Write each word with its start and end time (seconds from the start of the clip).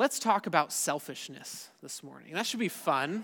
let's 0.00 0.18
talk 0.18 0.46
about 0.46 0.72
selfishness 0.72 1.68
this 1.82 2.02
morning. 2.02 2.32
That 2.32 2.46
should 2.46 2.58
be 2.58 2.70
fun. 2.70 3.22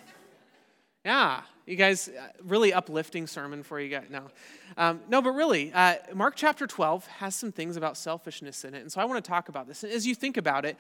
Yeah, 1.07 1.41
you 1.65 1.75
guys, 1.75 2.09
uh, 2.11 2.29
really 2.45 2.75
uplifting 2.75 3.27
sermon 3.27 3.63
for 3.63 3.81
you 3.81 3.88
guys. 3.88 4.09
No, 4.11 4.25
um, 4.77 5.01
no, 5.09 5.23
but 5.23 5.31
really, 5.31 5.73
uh, 5.73 5.95
Mark 6.12 6.35
chapter 6.37 6.67
12 6.67 7.07
has 7.07 7.35
some 7.35 7.51
things 7.51 7.79
about 7.79 7.97
selfishness 7.97 8.62
in 8.62 8.75
it. 8.75 8.83
And 8.83 8.93
so 8.93 9.01
I 9.01 9.07
want 9.07 9.25
to 9.25 9.27
talk 9.27 9.49
about 9.49 9.67
this. 9.67 9.85
And 9.85 9.93
as 9.93 10.07
you 10.07 10.15
think 10.15 10.37
about 10.37 10.67
it, 10.67 10.77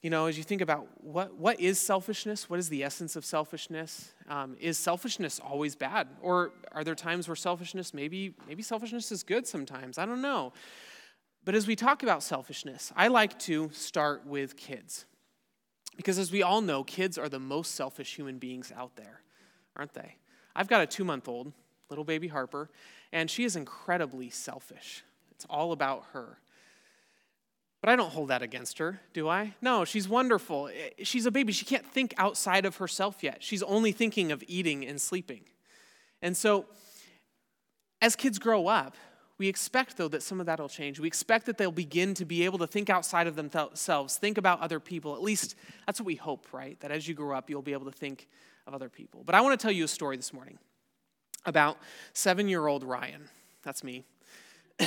you 0.00 0.08
know, 0.08 0.24
as 0.24 0.38
you 0.38 0.42
think 0.42 0.62
about 0.62 0.86
what, 1.02 1.34
what 1.34 1.60
is 1.60 1.78
selfishness, 1.78 2.48
what 2.48 2.58
is 2.58 2.70
the 2.70 2.82
essence 2.82 3.14
of 3.14 3.22
selfishness? 3.22 4.14
Um, 4.30 4.56
is 4.58 4.78
selfishness 4.78 5.38
always 5.38 5.76
bad? 5.76 6.08
Or 6.22 6.52
are 6.72 6.82
there 6.82 6.94
times 6.94 7.28
where 7.28 7.36
selfishness, 7.36 7.92
maybe, 7.92 8.32
maybe 8.48 8.62
selfishness 8.62 9.12
is 9.12 9.22
good 9.22 9.46
sometimes? 9.46 9.98
I 9.98 10.06
don't 10.06 10.22
know. 10.22 10.54
But 11.44 11.54
as 11.54 11.66
we 11.66 11.76
talk 11.76 12.02
about 12.02 12.22
selfishness, 12.22 12.90
I 12.96 13.08
like 13.08 13.38
to 13.40 13.68
start 13.74 14.26
with 14.26 14.56
kids. 14.56 15.04
Because 15.96 16.18
as 16.18 16.30
we 16.30 16.42
all 16.42 16.60
know, 16.60 16.84
kids 16.84 17.16
are 17.18 17.28
the 17.28 17.40
most 17.40 17.74
selfish 17.74 18.14
human 18.14 18.38
beings 18.38 18.72
out 18.76 18.96
there 18.96 19.22
aren't 19.76 19.92
they? 19.92 20.16
I've 20.54 20.68
got 20.68 20.80
a 20.80 20.86
two 20.86 21.04
month 21.04 21.28
old, 21.28 21.52
little 21.90 22.04
baby 22.04 22.28
Harper, 22.28 22.70
and 23.12 23.30
she 23.30 23.44
is 23.44 23.56
incredibly 23.56 24.30
selfish. 24.30 25.04
It's 25.30 25.46
all 25.50 25.72
about 25.72 26.04
her. 26.12 26.38
But 27.82 27.90
I 27.90 27.96
don't 27.96 28.10
hold 28.10 28.28
that 28.28 28.42
against 28.42 28.78
her, 28.78 29.00
do 29.12 29.28
I? 29.28 29.54
No, 29.60 29.84
she's 29.84 30.08
wonderful. 30.08 30.70
She's 31.02 31.26
a 31.26 31.30
baby. 31.30 31.52
She 31.52 31.66
can't 31.66 31.86
think 31.86 32.14
outside 32.16 32.64
of 32.64 32.76
herself 32.76 33.22
yet. 33.22 33.42
She's 33.42 33.62
only 33.62 33.92
thinking 33.92 34.32
of 34.32 34.42
eating 34.48 34.84
and 34.84 35.00
sleeping. 35.00 35.42
And 36.22 36.36
so, 36.36 36.64
as 38.00 38.16
kids 38.16 38.38
grow 38.38 38.66
up, 38.66 38.96
we 39.38 39.48
expect, 39.48 39.96
though, 39.96 40.08
that 40.08 40.22
some 40.22 40.40
of 40.40 40.46
that 40.46 40.58
will 40.58 40.68
change. 40.68 40.98
We 40.98 41.06
expect 41.06 41.46
that 41.46 41.58
they'll 41.58 41.70
begin 41.70 42.14
to 42.14 42.24
be 42.24 42.44
able 42.44 42.58
to 42.58 42.66
think 42.66 42.88
outside 42.88 43.26
of 43.26 43.36
themselves, 43.36 44.16
think 44.16 44.38
about 44.38 44.60
other 44.60 44.80
people. 44.80 45.14
At 45.14 45.22
least 45.22 45.56
that's 45.84 46.00
what 46.00 46.06
we 46.06 46.14
hope, 46.14 46.46
right? 46.52 46.78
That 46.80 46.90
as 46.90 47.06
you 47.06 47.14
grow 47.14 47.36
up, 47.36 47.50
you'll 47.50 47.62
be 47.62 47.72
able 47.72 47.84
to 47.86 47.96
think 47.96 48.28
of 48.66 48.74
other 48.74 48.88
people. 48.88 49.22
But 49.24 49.34
I 49.34 49.42
want 49.42 49.58
to 49.58 49.62
tell 49.62 49.72
you 49.72 49.84
a 49.84 49.88
story 49.88 50.16
this 50.16 50.32
morning 50.32 50.58
about 51.44 51.78
seven 52.12 52.48
year 52.48 52.66
old 52.66 52.82
Ryan. 52.82 53.28
That's 53.62 53.84
me. 53.84 54.04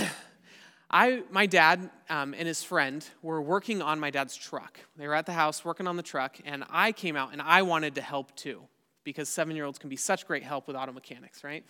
I, 0.92 1.22
my 1.30 1.46
dad 1.46 1.90
um, 2.10 2.34
and 2.34 2.48
his 2.48 2.64
friend 2.64 3.06
were 3.22 3.42
working 3.42 3.82
on 3.82 4.00
my 4.00 4.10
dad's 4.10 4.36
truck. 4.36 4.80
They 4.98 5.08
were 5.08 5.14
at 5.14 5.28
the 5.28 5.34
house 5.34 5.64
working 5.64 5.86
on 5.86 5.98
the 5.98 6.04
truck, 6.04 6.38
and 6.46 6.64
I 6.70 6.92
came 6.92 7.16
out 7.16 7.32
and 7.32 7.42
I 7.42 7.62
wanted 7.62 7.96
to 7.96 8.02
help 8.02 8.36
too, 8.36 8.64
because 9.04 9.30
seven 9.30 9.56
year 9.56 9.66
olds 9.66 9.78
can 9.78 9.90
be 9.90 9.96
such 9.96 10.26
great 10.26 10.42
help 10.42 10.68
with 10.68 10.76
auto 10.76 10.92
mechanics, 10.92 11.44
right? 11.44 11.64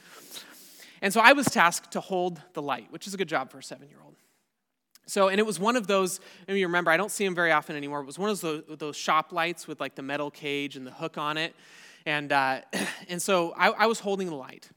And 1.01 1.13
so 1.13 1.21
I 1.21 1.33
was 1.33 1.47
tasked 1.47 1.91
to 1.91 2.01
hold 2.01 2.41
the 2.53 2.61
light, 2.61 2.91
which 2.91 3.07
is 3.07 3.13
a 3.13 3.17
good 3.17 3.29
job 3.29 3.51
for 3.51 3.59
a 3.59 3.63
seven 3.63 3.89
year 3.89 3.99
old. 4.03 4.15
So, 5.07 5.27
and 5.27 5.39
it 5.39 5.45
was 5.45 5.59
one 5.59 5.75
of 5.75 5.87
those, 5.87 6.19
maybe 6.47 6.59
you 6.59 6.67
remember, 6.67 6.91
I 6.91 6.97
don't 6.97 7.11
see 7.11 7.25
them 7.25 7.33
very 7.33 7.51
often 7.51 7.75
anymore. 7.75 8.01
It 8.01 8.05
was 8.05 8.19
one 8.19 8.29
of 8.29 8.39
those, 8.41 8.63
those 8.77 8.95
shop 8.95 9.31
lights 9.31 9.67
with 9.67 9.79
like 9.79 9.95
the 9.95 10.03
metal 10.03 10.29
cage 10.29 10.75
and 10.75 10.85
the 10.85 10.91
hook 10.91 11.17
on 11.17 11.37
it. 11.37 11.55
And, 12.05 12.31
uh, 12.31 12.61
and 13.09 13.21
so 13.21 13.53
I, 13.57 13.69
I 13.69 13.85
was 13.87 13.99
holding 13.99 14.27
the 14.27 14.35
light. 14.35 14.69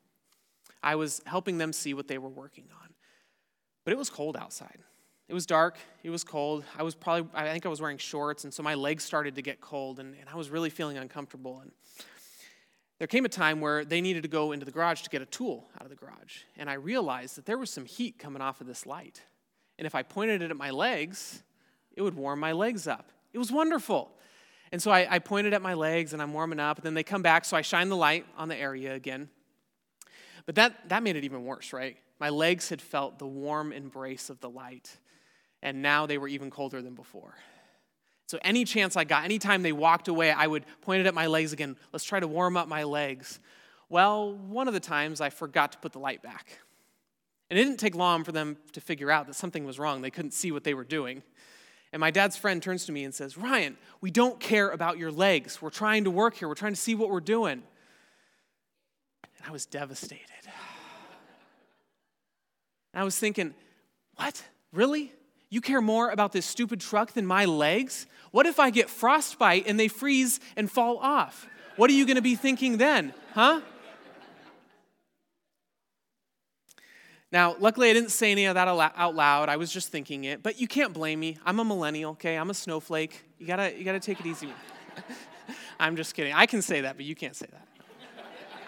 I 0.83 0.97
was 0.97 1.21
helping 1.27 1.59
them 1.59 1.73
see 1.73 1.93
what 1.93 2.09
they 2.09 2.19
were 2.19 2.31
working 2.31 2.65
on. 2.83 2.95
But 3.85 3.93
it 3.93 3.99
was 3.99 4.11
cold 4.11 4.37
outside. 4.37 4.79
It 5.29 5.35
was 5.35 5.47
dark. 5.47 5.79
It 6.03 6.11
was 6.11 6.25
cold. 6.25 6.65
I 6.79 6.83
was 6.83 6.95
probably, 6.95 7.29
I 7.35 7.51
think 7.53 7.65
I 7.65 7.69
was 7.69 7.81
wearing 7.81 7.99
shorts, 7.99 8.45
and 8.45 8.53
so 8.53 8.63
my 8.63 8.75
legs 8.75 9.05
started 9.05 9.37
to 9.37 9.43
get 9.43 9.61
cold, 9.61 9.99
and, 9.99 10.15
and 10.15 10.29
I 10.29 10.37
was 10.37 10.51
really 10.51 10.71
feeling 10.71 10.99
uncomfortable. 10.99 11.61
And 11.61 11.73
there 13.03 13.09
came 13.09 13.25
a 13.25 13.29
time 13.29 13.61
where 13.61 13.85
they 13.85 14.01
needed 14.01 14.23
to 14.23 14.29
go 14.29 14.53
into 14.53 14.65
the 14.65 14.71
garage 14.71 15.03
to 15.03 15.11
get 15.11 15.21
a 15.21 15.27
tool 15.27 15.67
out 15.75 15.83
of 15.83 15.91
the 15.91 15.97
garage. 15.97 16.43
And 16.57 16.71
I 16.71 16.75
realized 16.75 17.37
that 17.37 17.47
there 17.47 17.59
was 17.59 17.69
some 17.69 17.85
heat 17.85 18.17
coming 18.17 18.41
off 18.41 18.61
of 18.61 18.69
this 18.69 18.87
light. 18.87 19.23
And 19.77 19.87
if 19.87 19.97
I 19.97 20.05
pointed 20.05 20.41
it 20.41 20.53
at 20.53 20.57
my 20.57 20.71
legs, 20.71 21.43
it 21.97 22.03
would 22.03 22.15
warm 22.15 22.39
my 22.39 22.53
legs 22.53 22.87
up. 22.87 23.11
It 23.33 23.39
was 23.39 23.51
wonderful. 23.51 24.13
And 24.71 24.81
so 24.81 24.93
I, 24.93 25.17
I 25.17 25.19
pointed 25.19 25.53
at 25.53 25.63
my 25.63 25.75
legs 25.75 26.13
and 26.13 26.23
I'm 26.23 26.33
warming 26.33 26.61
up, 26.61 26.77
and 26.77 26.85
then 26.85 26.95
they 26.95 27.03
come 27.03 27.23
back, 27.23 27.45
so 27.45 27.57
I 27.57 27.63
shine 27.63 27.89
the 27.89 27.97
light 27.97 28.25
on 28.39 28.47
the 28.47 28.57
area 28.57 28.95
again. 28.95 29.31
But 30.47 30.55
that, 30.55 30.89
that 30.89 31.03
made 31.03 31.17
it 31.17 31.25
even 31.25 31.45
worse, 31.45 31.73
right? 31.73 31.97
My 32.21 32.29
legs 32.29 32.69
had 32.69 32.81
felt 32.81 33.19
the 33.19 33.27
warm 33.27 33.73
embrace 33.73 34.31
of 34.31 34.39
the 34.39 34.49
light, 34.49 34.97
and 35.61 35.83
now 35.83 36.07
they 36.07 36.19
were 36.19 36.29
even 36.29 36.53
colder 36.53 36.81
than 36.81 36.95
before. 36.95 37.35
So, 38.33 38.39
any 38.41 38.65
chance 38.65 38.97
I 38.97 39.05
got, 39.05 39.27
anytime 39.27 39.63
they 39.63 39.73
walked 39.73 40.09
away, 40.09 40.31
I 40.31 40.47
would 40.47 40.65
point 40.81 41.03
it 41.03 41.07
at 41.07 41.13
my 41.13 41.27
legs 41.27 41.53
again. 41.53 41.77
Let's 41.93 42.03
try 42.03 42.19
to 42.19 42.27
warm 42.27 42.57
up 42.57 42.67
my 42.67 42.85
legs. 42.85 43.41
Well, 43.91 44.33
one 44.33 44.69
of 44.69 44.73
the 44.73 44.81
times 44.81 45.21
I 45.21 45.29
forgot 45.29 45.73
to 45.73 45.79
put 45.79 45.93
the 45.93 45.99
light 45.99 46.23
back. 46.23 46.59
And 47.51 47.59
it 47.59 47.63
didn't 47.63 47.79
take 47.79 47.95
long 47.95 48.25
for 48.25 48.33
them 48.33 48.57
to 48.73 48.81
figure 48.81 49.11
out 49.11 49.27
that 49.27 49.35
something 49.35 49.67
was 49.67 49.79
wrong. 49.79 50.01
They 50.01 50.09
couldn't 50.09 50.31
see 50.31 50.51
what 50.51 50.65
they 50.65 50.73
were 50.73 50.83
doing. 50.83 51.23
And 51.93 52.01
my 52.01 52.11
dad's 52.11 52.39
friend 52.39 52.63
turns 52.63 52.87
to 52.87 52.93
me 52.93 53.05
and 53.05 53.15
says, 53.15 53.37
Ryan, 53.37 53.77
we 54.01 54.11
don't 54.11 54.41
care 54.41 54.71
about 54.71 54.97
your 54.97 55.11
legs. 55.11 55.61
We're 55.61 55.69
trying 55.69 56.05
to 56.05 56.11
work 56.11 56.37
here, 56.37 56.49
we're 56.49 56.55
trying 56.55 56.73
to 56.73 56.81
see 56.81 56.95
what 56.95 57.11
we're 57.11 57.21
doing. 57.21 57.63
And 59.37 59.47
I 59.47 59.51
was 59.51 59.67
devastated. 59.67 60.25
And 62.95 63.03
I 63.03 63.05
was 63.05 63.19
thinking, 63.19 63.53
what? 64.17 64.43
Really? 64.73 65.13
You 65.53 65.61
care 65.61 65.83
more 65.83 66.09
about 66.09 66.33
this 66.33 66.47
stupid 66.47 66.81
truck 66.81 67.13
than 67.13 67.27
my 67.27 67.45
legs? 67.45 68.07
What 68.31 68.47
if 68.47 68.59
I 68.59 68.71
get 68.71 68.89
frostbite 68.89 69.67
and 69.67 69.79
they 69.79 69.87
freeze 69.87 70.41
and 70.57 70.71
fall 70.71 70.97
off? 70.97 71.47
What 71.77 71.91
are 71.91 71.93
you 71.93 72.07
going 72.07 72.17
to 72.17 72.23
be 72.23 72.37
thinking 72.37 72.79
then? 72.79 73.13
Huh? 73.35 73.61
Now, 77.31 77.55
luckily, 77.61 77.91
I 77.91 77.93
didn't 77.93 78.13
say 78.13 78.33
any 78.33 78.47
of 78.47 78.55
that 78.55 78.67
out 78.67 79.15
loud. 79.15 79.51
I 79.51 79.59
was 79.59 79.71
just 79.71 79.91
thinking 79.91 80.25
it. 80.25 80.43
But 80.43 80.59
you 80.59 80.67
can't 80.67 80.95
blame 80.95 81.21
me. 81.21 81.37
I'm 81.45 81.61
a 81.61 81.65
millennial, 81.67 82.13
okay? 82.13 82.39
I'm 82.39 82.49
a 82.49 82.55
snowflake. 82.55 83.23
You 83.39 83.47
gotta, 83.47 83.77
you 83.77 83.85
gotta 83.85 84.01
take 84.01 84.21
it 84.21 84.27
easy. 84.27 84.49
I'm 85.79 85.97
just 85.97 86.15
kidding. 86.15 86.33
I 86.33 86.47
can 86.47 86.63
say 86.63 86.81
that, 86.81 86.97
but 86.97 87.05
you 87.05 87.15
can't 87.15 87.37
say 87.37 87.49
that. 87.53 87.69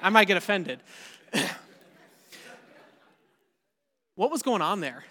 I 0.03 0.11
might 0.11 0.27
get 0.27 0.37
offended. 0.37 0.81
what 4.17 4.31
was 4.31 4.43
going 4.43 4.61
on 4.61 4.81
there? 4.81 5.03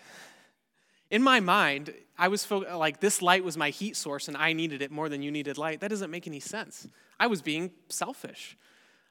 In 1.14 1.22
my 1.22 1.40
mind, 1.40 1.94
I 2.18 2.28
was 2.28 2.44
fo- 2.44 2.66
like, 2.76 3.00
this 3.00 3.22
light 3.22 3.44
was 3.44 3.56
my 3.56 3.70
heat 3.70 3.96
source 3.96 4.28
and 4.28 4.36
I 4.36 4.52
needed 4.54 4.82
it 4.82 4.90
more 4.90 5.10
than 5.10 5.22
you 5.22 5.30
needed 5.30 5.60
light. 5.60 5.80
That 5.80 5.90
doesn't 5.90 6.10
make 6.10 6.26
any 6.26 6.40
sense. 6.40 6.88
I 7.20 7.28
was 7.28 7.40
being 7.40 7.70
selfish. 7.88 8.58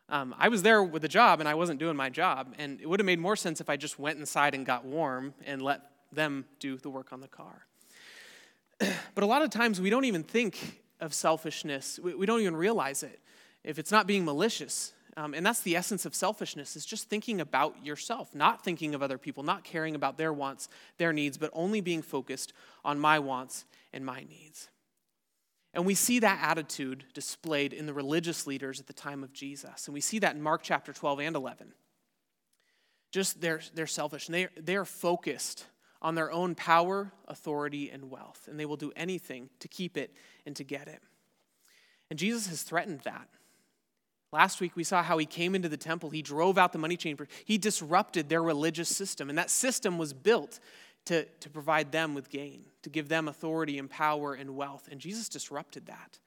Um, 0.08 0.34
I 0.36 0.48
was 0.48 0.64
there 0.64 0.82
with 0.82 1.04
a 1.04 1.08
job 1.08 1.38
and 1.38 1.48
I 1.48 1.54
wasn't 1.54 1.78
doing 1.78 1.94
my 1.94 2.10
job. 2.10 2.56
And 2.58 2.80
it 2.80 2.88
would 2.88 2.98
have 2.98 3.06
made 3.06 3.20
more 3.20 3.36
sense 3.36 3.60
if 3.60 3.70
I 3.70 3.76
just 3.76 4.00
went 4.00 4.18
inside 4.18 4.52
and 4.52 4.66
got 4.66 4.84
warm 4.84 5.32
and 5.46 5.62
let 5.62 5.82
them 6.10 6.44
do 6.58 6.76
the 6.76 6.90
work 6.90 7.12
on 7.12 7.20
the 7.20 7.28
car. 7.28 7.66
but 8.80 9.22
a 9.22 9.26
lot 9.26 9.42
of 9.42 9.50
times 9.50 9.80
we 9.80 9.88
don't 9.88 10.04
even 10.04 10.24
think 10.24 10.82
of 10.98 11.14
selfishness, 11.14 12.00
we, 12.02 12.16
we 12.16 12.26
don't 12.26 12.40
even 12.40 12.56
realize 12.56 13.04
it 13.04 13.20
if 13.62 13.78
it's 13.78 13.92
not 13.92 14.08
being 14.08 14.24
malicious. 14.24 14.92
Um, 15.16 15.34
and 15.34 15.44
that's 15.44 15.60
the 15.60 15.76
essence 15.76 16.06
of 16.06 16.14
selfishness 16.14 16.74
is 16.74 16.86
just 16.86 17.10
thinking 17.10 17.40
about 17.40 17.84
yourself 17.84 18.34
not 18.34 18.64
thinking 18.64 18.94
of 18.94 19.02
other 19.02 19.18
people 19.18 19.42
not 19.42 19.62
caring 19.62 19.94
about 19.94 20.16
their 20.16 20.32
wants 20.32 20.70
their 20.96 21.12
needs 21.12 21.36
but 21.36 21.50
only 21.52 21.82
being 21.82 22.00
focused 22.00 22.54
on 22.82 22.98
my 22.98 23.18
wants 23.18 23.66
and 23.92 24.06
my 24.06 24.20
needs 24.20 24.70
and 25.74 25.86
we 25.86 25.94
see 25.94 26.18
that 26.18 26.40
attitude 26.42 27.04
displayed 27.14 27.72
in 27.72 27.86
the 27.86 27.94
religious 27.94 28.46
leaders 28.46 28.78
at 28.78 28.86
the 28.86 28.92
time 28.92 29.22
of 29.22 29.32
Jesus. 29.32 29.86
And 29.86 29.94
we 29.94 30.00
see 30.00 30.18
that 30.18 30.34
in 30.34 30.42
Mark 30.42 30.62
chapter 30.62 30.92
12 30.92 31.20
and 31.20 31.36
11. 31.36 31.72
Just 33.10 33.40
they're, 33.40 33.60
they're 33.74 33.86
selfish. 33.86 34.28
And 34.28 34.34
they, 34.34 34.48
they 34.60 34.76
are 34.76 34.84
focused 34.84 35.66
on 36.02 36.14
their 36.14 36.30
own 36.30 36.54
power, 36.54 37.12
authority, 37.26 37.90
and 37.90 38.10
wealth. 38.10 38.48
And 38.50 38.60
they 38.60 38.66
will 38.66 38.76
do 38.76 38.92
anything 38.96 39.48
to 39.60 39.68
keep 39.68 39.96
it 39.96 40.14
and 40.44 40.54
to 40.56 40.64
get 40.64 40.88
it. 40.88 41.00
And 42.10 42.18
Jesus 42.18 42.48
has 42.48 42.62
threatened 42.62 43.00
that. 43.04 43.28
Last 44.32 44.62
week, 44.62 44.74
we 44.74 44.84
saw 44.84 45.02
how 45.02 45.18
he 45.18 45.26
came 45.26 45.54
into 45.54 45.68
the 45.68 45.76
temple. 45.76 46.08
He 46.08 46.22
drove 46.22 46.56
out 46.56 46.72
the 46.72 46.78
money 46.78 46.96
changers. 46.96 47.28
He 47.44 47.58
disrupted 47.58 48.28
their 48.30 48.42
religious 48.42 48.88
system. 48.88 49.28
And 49.28 49.36
that 49.38 49.50
system 49.50 49.98
was 49.98 50.14
built 50.14 50.58
to, 51.04 51.24
to 51.24 51.50
provide 51.50 51.92
them 51.92 52.14
with 52.14 52.30
gain, 52.30 52.64
to 52.82 52.90
give 52.90 53.08
them 53.08 53.28
authority 53.28 53.78
and 53.78 53.90
power 53.90 54.32
and 54.34 54.56
wealth. 54.56 54.88
And 54.90 55.00
Jesus 55.00 55.28
disrupted 55.28 55.86
that. 55.86 56.18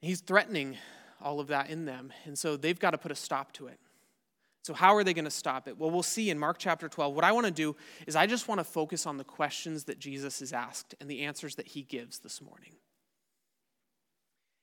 He's 0.00 0.20
threatening 0.20 0.78
all 1.20 1.38
of 1.38 1.48
that 1.48 1.70
in 1.70 1.84
them. 1.84 2.12
And 2.24 2.36
so 2.36 2.56
they've 2.56 2.78
got 2.78 2.90
to 2.90 2.98
put 2.98 3.12
a 3.12 3.16
stop 3.16 3.52
to 3.54 3.68
it. 3.68 3.78
So, 4.62 4.74
how 4.74 4.94
are 4.94 5.04
they 5.04 5.14
going 5.14 5.24
to 5.24 5.30
stop 5.30 5.68
it? 5.68 5.78
Well, 5.78 5.90
we'll 5.90 6.02
see 6.02 6.28
in 6.28 6.38
Mark 6.38 6.58
chapter 6.58 6.88
12. 6.88 7.14
What 7.14 7.24
I 7.24 7.32
want 7.32 7.46
to 7.46 7.52
do 7.52 7.76
is 8.06 8.14
I 8.14 8.26
just 8.26 8.46
want 8.46 8.58
to 8.58 8.64
focus 8.64 9.06
on 9.06 9.16
the 9.16 9.24
questions 9.24 9.84
that 9.84 9.98
Jesus 9.98 10.42
is 10.42 10.52
asked 10.52 10.94
and 11.00 11.10
the 11.10 11.22
answers 11.22 11.54
that 11.54 11.68
he 11.68 11.82
gives 11.82 12.18
this 12.18 12.42
morning. 12.42 12.72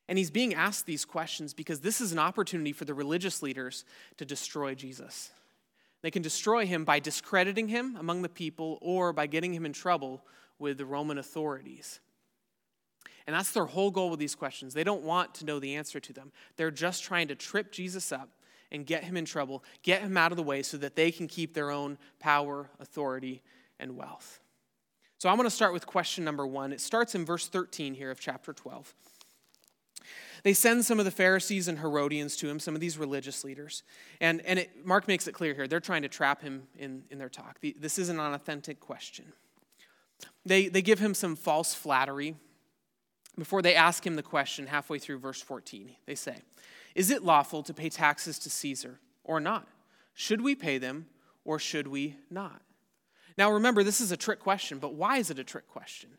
And 0.08 0.18
he's 0.18 0.32
being 0.32 0.54
asked 0.54 0.86
these 0.86 1.06
questions 1.06 1.54
because 1.54 1.82
this 1.82 2.00
is 2.00 2.12
an 2.12 2.20
opportunity 2.20 2.72
for 2.72 2.86
the 2.86 2.94
religious 2.94 3.42
leaders 3.42 3.84
to 4.18 4.26
destroy 4.26 4.74
Jesus. 4.74 5.32
They 6.02 6.12
can 6.12 6.22
destroy 6.22 6.66
him 6.66 6.86
by 6.86 7.00
discrediting 7.00 7.68
him 7.68 7.96
among 7.98 8.22
the 8.22 8.30
people 8.30 8.78
or 8.82 9.12
by 9.12 9.28
getting 9.28 9.54
him 9.54 9.66
in 9.66 9.74
trouble 9.74 10.24
with 10.60 10.78
the 10.78 10.86
Roman 10.86 11.18
authorities. 11.18 12.00
And 13.26 13.36
that's 13.36 13.52
their 13.52 13.66
whole 13.66 13.92
goal 13.92 14.10
with 14.10 14.20
these 14.20 14.36
questions. 14.36 14.74
They 14.74 14.86
don't 14.86 15.04
want 15.04 15.36
to 15.36 15.46
know 15.46 15.60
the 15.60 15.76
answer 15.76 16.00
to 16.00 16.14
them. 16.14 16.32
They're 16.56 16.72
just 16.72 17.04
trying 17.04 17.28
to 17.28 17.36
trip 17.36 17.72
Jesus 17.74 18.12
up 18.12 18.30
and 18.72 18.86
get 18.86 19.04
him 19.04 19.18
in 19.18 19.26
trouble, 19.26 19.64
get 19.84 20.02
him 20.02 20.16
out 20.16 20.32
of 20.32 20.38
the 20.38 20.44
way 20.44 20.62
so 20.62 20.78
that 20.78 20.96
they 20.96 21.12
can 21.12 21.28
keep 21.28 21.54
their 21.54 21.72
own 21.72 21.98
power, 22.20 22.70
authority, 22.80 23.42
and 23.80 23.98
wealth. 23.98 24.40
So 25.18 25.30
I'm 25.30 25.36
going 25.36 25.48
to 25.48 25.56
start 25.56 25.74
with 25.74 25.86
question 25.86 26.24
number 26.24 26.46
one. 26.46 26.72
It 26.72 26.80
starts 26.80 27.16
in 27.16 27.26
verse 27.26 27.48
13 27.48 27.94
here 27.94 28.12
of 28.12 28.20
chapter 28.20 28.54
12. 28.54 28.94
They 30.44 30.54
send 30.54 30.86
some 30.86 31.00
of 31.00 31.06
the 31.06 31.12
Pharisees 31.12 31.68
and 31.68 31.80
Herodians 31.80 32.36
to 32.38 32.50
him, 32.50 32.60
some 32.60 32.76
of 32.76 32.82
these 32.82 32.98
religious 32.98 33.44
leaders. 33.44 33.84
And, 34.22 34.42
and 34.46 34.60
it, 34.60 34.86
Mark 34.86 35.08
makes 35.08 35.28
it 35.28 35.34
clear 35.34 35.54
here 35.54 35.68
they're 35.68 35.80
trying 35.80 36.04
to 36.04 36.10
trap 36.10 36.42
him 36.42 36.64
in, 36.78 37.04
in 37.10 37.18
their 37.18 37.30
talk. 37.30 37.60
The, 37.62 37.76
this 37.80 37.98
isn't 37.98 38.20
an 38.20 38.34
authentic 38.34 38.80
question. 38.80 39.26
They, 40.46 40.68
they 40.68 40.82
give 40.82 41.00
him 41.00 41.14
some 41.14 41.36
false 41.36 41.74
flattery 41.74 42.36
before 43.38 43.62
they 43.62 43.76
ask 43.76 44.06
him 44.06 44.16
the 44.16 44.24
question 44.24 44.68
halfway 44.68 45.00
through 45.00 45.20
verse 45.20 45.42
14. 45.42 45.92
They 46.06 46.16
say, 46.16 46.38
Is 46.96 47.12
it 47.12 47.24
lawful 47.24 47.64
to 47.64 47.74
pay 47.74 47.90
taxes 47.90 48.40
to 48.40 48.50
Caesar 48.50 49.00
or 49.24 49.40
not? 49.40 49.68
Should 50.14 50.42
we 50.42 50.56
pay 50.56 50.78
them 50.78 51.08
or 51.46 51.60
should 51.60 51.88
we 51.88 52.16
not? 52.30 52.62
Now 53.38 53.52
remember, 53.52 53.84
this 53.84 54.02
is 54.02 54.12
a 54.12 54.18
trick 54.18 54.40
question, 54.40 54.80
but 54.80 54.96
why 54.96 55.18
is 55.18 55.30
it 55.30 55.38
a 55.38 55.44
trick 55.44 55.68
question? 55.68 56.10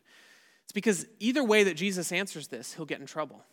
It's 0.63 0.71
because 0.71 1.05
either 1.19 1.43
way 1.43 1.63
that 1.63 1.75
Jesus 1.75 2.11
answers 2.11 2.47
this, 2.47 2.73
he'll 2.73 2.85
get 2.85 3.01
in 3.01 3.05
trouble. 3.05 3.43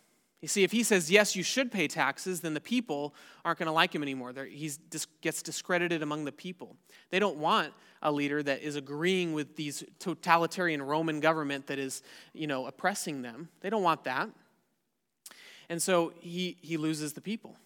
You 0.42 0.48
see, 0.48 0.64
if 0.64 0.72
he 0.72 0.82
says, 0.82 1.10
yes, 1.10 1.34
you 1.34 1.42
should 1.42 1.72
pay 1.72 1.88
taxes, 1.88 2.42
then 2.42 2.54
the 2.54 2.60
people 2.60 3.14
aren't 3.44 3.58
going 3.58 3.66
to 3.66 3.72
like 3.72 3.94
him 3.94 4.02
anymore. 4.02 4.34
He 4.48 4.70
gets 5.22 5.42
discredited 5.42 6.02
among 6.02 6.24
the 6.24 6.32
people. 6.32 6.76
They 7.10 7.18
don't 7.18 7.38
want 7.38 7.72
a 8.02 8.12
leader 8.12 8.42
that 8.42 8.60
is 8.60 8.76
agreeing 8.76 9.32
with 9.32 9.56
these 9.56 9.82
totalitarian 9.98 10.82
Roman 10.82 11.20
government 11.20 11.66
that 11.68 11.78
is, 11.78 12.02
you 12.34 12.46
know, 12.46 12.66
oppressing 12.66 13.22
them. 13.22 13.48
They 13.62 13.70
don't 13.70 13.82
want 13.82 14.04
that. 14.04 14.28
And 15.68 15.82
so 15.82 16.12
he, 16.20 16.58
he 16.60 16.76
loses 16.76 17.14
the 17.14 17.22
people. 17.22 17.56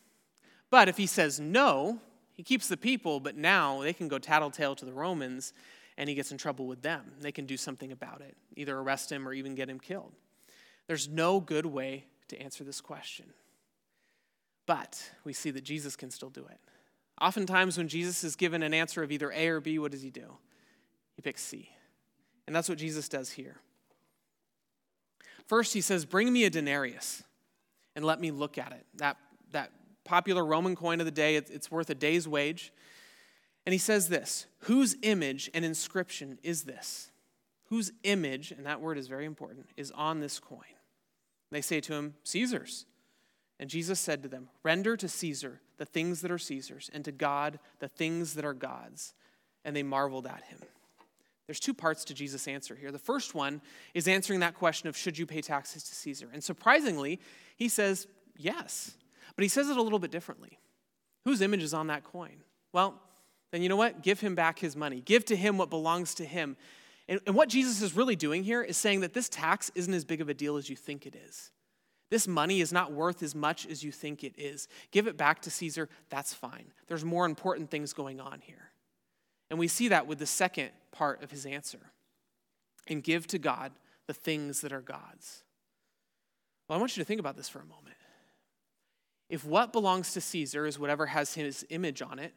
But 0.70 0.88
if 0.88 0.96
he 0.96 1.06
says 1.06 1.40
no, 1.40 1.98
he 2.32 2.44
keeps 2.44 2.68
the 2.68 2.76
people, 2.76 3.18
but 3.18 3.36
now 3.36 3.82
they 3.82 3.92
can 3.92 4.08
go 4.08 4.18
tattletale 4.18 4.76
to 4.76 4.84
the 4.84 4.92
Romans 4.92 5.52
and 5.98 6.08
he 6.08 6.14
gets 6.14 6.30
in 6.30 6.38
trouble 6.38 6.66
with 6.66 6.80
them. 6.80 7.12
They 7.20 7.32
can 7.32 7.44
do 7.44 7.56
something 7.56 7.92
about 7.92 8.20
it, 8.22 8.36
either 8.56 8.78
arrest 8.78 9.10
him 9.10 9.28
or 9.28 9.34
even 9.34 9.54
get 9.56 9.68
him 9.68 9.80
killed. 9.80 10.14
There's 10.86 11.08
no 11.08 11.40
good 11.40 11.66
way 11.66 12.06
to 12.30 12.40
answer 12.40 12.64
this 12.64 12.80
question. 12.80 13.26
But 14.66 15.10
we 15.24 15.32
see 15.32 15.50
that 15.50 15.64
Jesus 15.64 15.96
can 15.96 16.10
still 16.10 16.30
do 16.30 16.46
it. 16.50 16.58
Oftentimes, 17.20 17.76
when 17.76 17.88
Jesus 17.88 18.24
is 18.24 18.34
given 18.34 18.62
an 18.62 18.72
answer 18.72 19.02
of 19.02 19.12
either 19.12 19.30
A 19.32 19.48
or 19.48 19.60
B, 19.60 19.78
what 19.78 19.92
does 19.92 20.02
he 20.02 20.10
do? 20.10 20.38
He 21.16 21.22
picks 21.22 21.42
C. 21.42 21.70
And 22.46 22.56
that's 22.56 22.68
what 22.68 22.78
Jesus 22.78 23.08
does 23.08 23.30
here. 23.30 23.56
First, 25.46 25.74
he 25.74 25.80
says, 25.80 26.04
Bring 26.04 26.32
me 26.32 26.44
a 26.44 26.50
denarius 26.50 27.22
and 27.94 28.04
let 28.04 28.20
me 28.20 28.30
look 28.30 28.56
at 28.56 28.72
it. 28.72 28.86
That, 28.94 29.16
that 29.52 29.72
popular 30.04 30.44
Roman 30.44 30.76
coin 30.76 31.00
of 31.00 31.06
the 31.06 31.12
day, 31.12 31.36
it's 31.36 31.70
worth 31.70 31.90
a 31.90 31.94
day's 31.94 32.26
wage. 32.26 32.72
And 33.66 33.72
he 33.72 33.78
says 33.78 34.08
this 34.08 34.46
Whose 34.60 34.96
image 35.02 35.50
and 35.52 35.64
inscription 35.64 36.38
is 36.42 36.62
this? 36.62 37.10
Whose 37.64 37.92
image, 38.02 38.50
and 38.50 38.66
that 38.66 38.80
word 38.80 38.98
is 38.98 39.06
very 39.06 39.24
important, 39.24 39.66
is 39.76 39.90
on 39.92 40.20
this 40.20 40.38
coin? 40.38 40.60
They 41.50 41.60
say 41.60 41.80
to 41.80 41.94
him, 41.94 42.14
Caesar's. 42.24 42.86
And 43.58 43.68
Jesus 43.68 44.00
said 44.00 44.22
to 44.22 44.28
them, 44.28 44.48
Render 44.62 44.96
to 44.96 45.08
Caesar 45.08 45.60
the 45.76 45.84
things 45.84 46.20
that 46.22 46.30
are 46.30 46.38
Caesar's, 46.38 46.90
and 46.92 47.04
to 47.04 47.12
God 47.12 47.58
the 47.78 47.88
things 47.88 48.34
that 48.34 48.44
are 48.44 48.54
God's. 48.54 49.14
And 49.64 49.74
they 49.74 49.82
marveled 49.82 50.26
at 50.26 50.44
him. 50.44 50.58
There's 51.46 51.60
two 51.60 51.74
parts 51.74 52.04
to 52.04 52.14
Jesus' 52.14 52.46
answer 52.46 52.76
here. 52.76 52.92
The 52.92 52.98
first 52.98 53.34
one 53.34 53.60
is 53.92 54.06
answering 54.06 54.40
that 54.40 54.54
question 54.54 54.88
of 54.88 54.96
should 54.96 55.18
you 55.18 55.26
pay 55.26 55.40
taxes 55.40 55.82
to 55.84 55.94
Caesar? 55.94 56.28
And 56.32 56.44
surprisingly, 56.44 57.20
he 57.56 57.68
says 57.68 58.06
yes. 58.36 58.92
But 59.34 59.42
he 59.42 59.48
says 59.48 59.68
it 59.68 59.76
a 59.76 59.82
little 59.82 59.98
bit 59.98 60.10
differently. 60.10 60.58
Whose 61.24 61.40
image 61.40 61.62
is 61.62 61.74
on 61.74 61.88
that 61.88 62.04
coin? 62.04 62.36
Well, 62.72 62.94
then 63.50 63.62
you 63.62 63.68
know 63.68 63.76
what? 63.76 64.02
Give 64.02 64.20
him 64.20 64.34
back 64.34 64.58
his 64.60 64.76
money. 64.76 65.02
Give 65.04 65.24
to 65.24 65.36
him 65.36 65.58
what 65.58 65.70
belongs 65.70 66.14
to 66.14 66.24
him. 66.24 66.56
And, 67.10 67.20
and 67.26 67.34
what 67.34 67.48
Jesus 67.48 67.82
is 67.82 67.96
really 67.96 68.14
doing 68.14 68.44
here 68.44 68.62
is 68.62 68.76
saying 68.76 69.00
that 69.00 69.12
this 69.12 69.28
tax 69.28 69.70
isn't 69.74 69.92
as 69.92 70.04
big 70.04 70.20
of 70.20 70.28
a 70.28 70.34
deal 70.34 70.56
as 70.56 70.70
you 70.70 70.76
think 70.76 71.04
it 71.06 71.16
is. 71.16 71.50
This 72.08 72.28
money 72.28 72.60
is 72.60 72.72
not 72.72 72.92
worth 72.92 73.22
as 73.22 73.34
much 73.34 73.66
as 73.66 73.82
you 73.82 73.90
think 73.90 74.22
it 74.22 74.34
is. 74.38 74.68
Give 74.92 75.08
it 75.08 75.16
back 75.16 75.42
to 75.42 75.50
Caesar, 75.50 75.88
that's 76.08 76.32
fine. 76.32 76.66
There's 76.86 77.04
more 77.04 77.26
important 77.26 77.70
things 77.70 77.92
going 77.92 78.20
on 78.20 78.40
here. 78.40 78.70
And 79.50 79.58
we 79.58 79.66
see 79.66 79.88
that 79.88 80.06
with 80.06 80.20
the 80.20 80.26
second 80.26 80.70
part 80.92 81.22
of 81.22 81.32
his 81.32 81.44
answer 81.44 81.90
and 82.86 83.02
give 83.02 83.26
to 83.28 83.38
God 83.38 83.72
the 84.06 84.14
things 84.14 84.60
that 84.60 84.72
are 84.72 84.80
God's. 84.80 85.42
Well, 86.68 86.78
I 86.78 86.80
want 86.80 86.96
you 86.96 87.02
to 87.02 87.06
think 87.06 87.20
about 87.20 87.36
this 87.36 87.48
for 87.48 87.58
a 87.58 87.64
moment. 87.64 87.96
If 89.28 89.44
what 89.44 89.72
belongs 89.72 90.12
to 90.12 90.20
Caesar 90.20 90.64
is 90.66 90.78
whatever 90.78 91.06
has 91.06 91.34
his 91.34 91.66
image 91.70 92.02
on 92.02 92.20
it, 92.20 92.34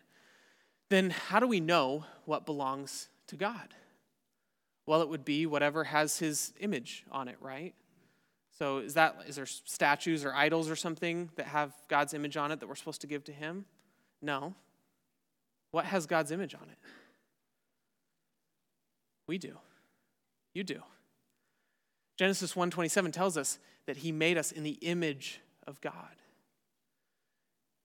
then 0.90 1.12
how 1.12 1.40
do 1.40 1.48
we 1.48 1.60
know 1.60 2.06
what 2.25 2.48
belongs 2.48 3.10
to 3.28 3.36
God? 3.36 3.74
Well, 4.85 5.01
it 5.01 5.09
would 5.09 5.24
be 5.24 5.45
whatever 5.45 5.85
has 5.85 6.18
his 6.19 6.53
image 6.59 7.06
on 7.12 7.27
it, 7.27 7.38
right? 7.39 7.74
So 8.57 8.80
is 8.80 8.94
that 8.94 9.18
is 9.27 9.35
there 9.35 9.45
statues 9.45 10.25
or 10.25 10.33
idols 10.33 10.69
or 10.69 10.75
something 10.75 11.30
that 11.35 11.47
have 11.47 11.74
God's 11.88 12.13
image 12.13 12.38
on 12.38 12.51
it 12.51 12.59
that 12.59 12.68
we're 12.68 12.75
supposed 12.75 13.01
to 13.01 13.07
give 13.07 13.24
to 13.25 13.31
him? 13.31 13.65
No. 14.21 14.56
What 15.71 15.85
has 15.85 16.06
God's 16.06 16.31
image 16.31 16.53
on 16.53 16.68
it? 16.69 16.77
We 19.27 19.38
do. 19.38 19.57
You 20.53 20.63
do. 20.63 20.83
Genesis 22.18 22.53
1:27 22.53 23.12
tells 23.12 23.38
us 23.38 23.57
that 23.86 23.97
he 23.97 24.12
made 24.12 24.38
us 24.38 24.51
in 24.51 24.63
the 24.63 24.77
image 24.81 25.41
of 25.65 25.81
God. 25.81 26.15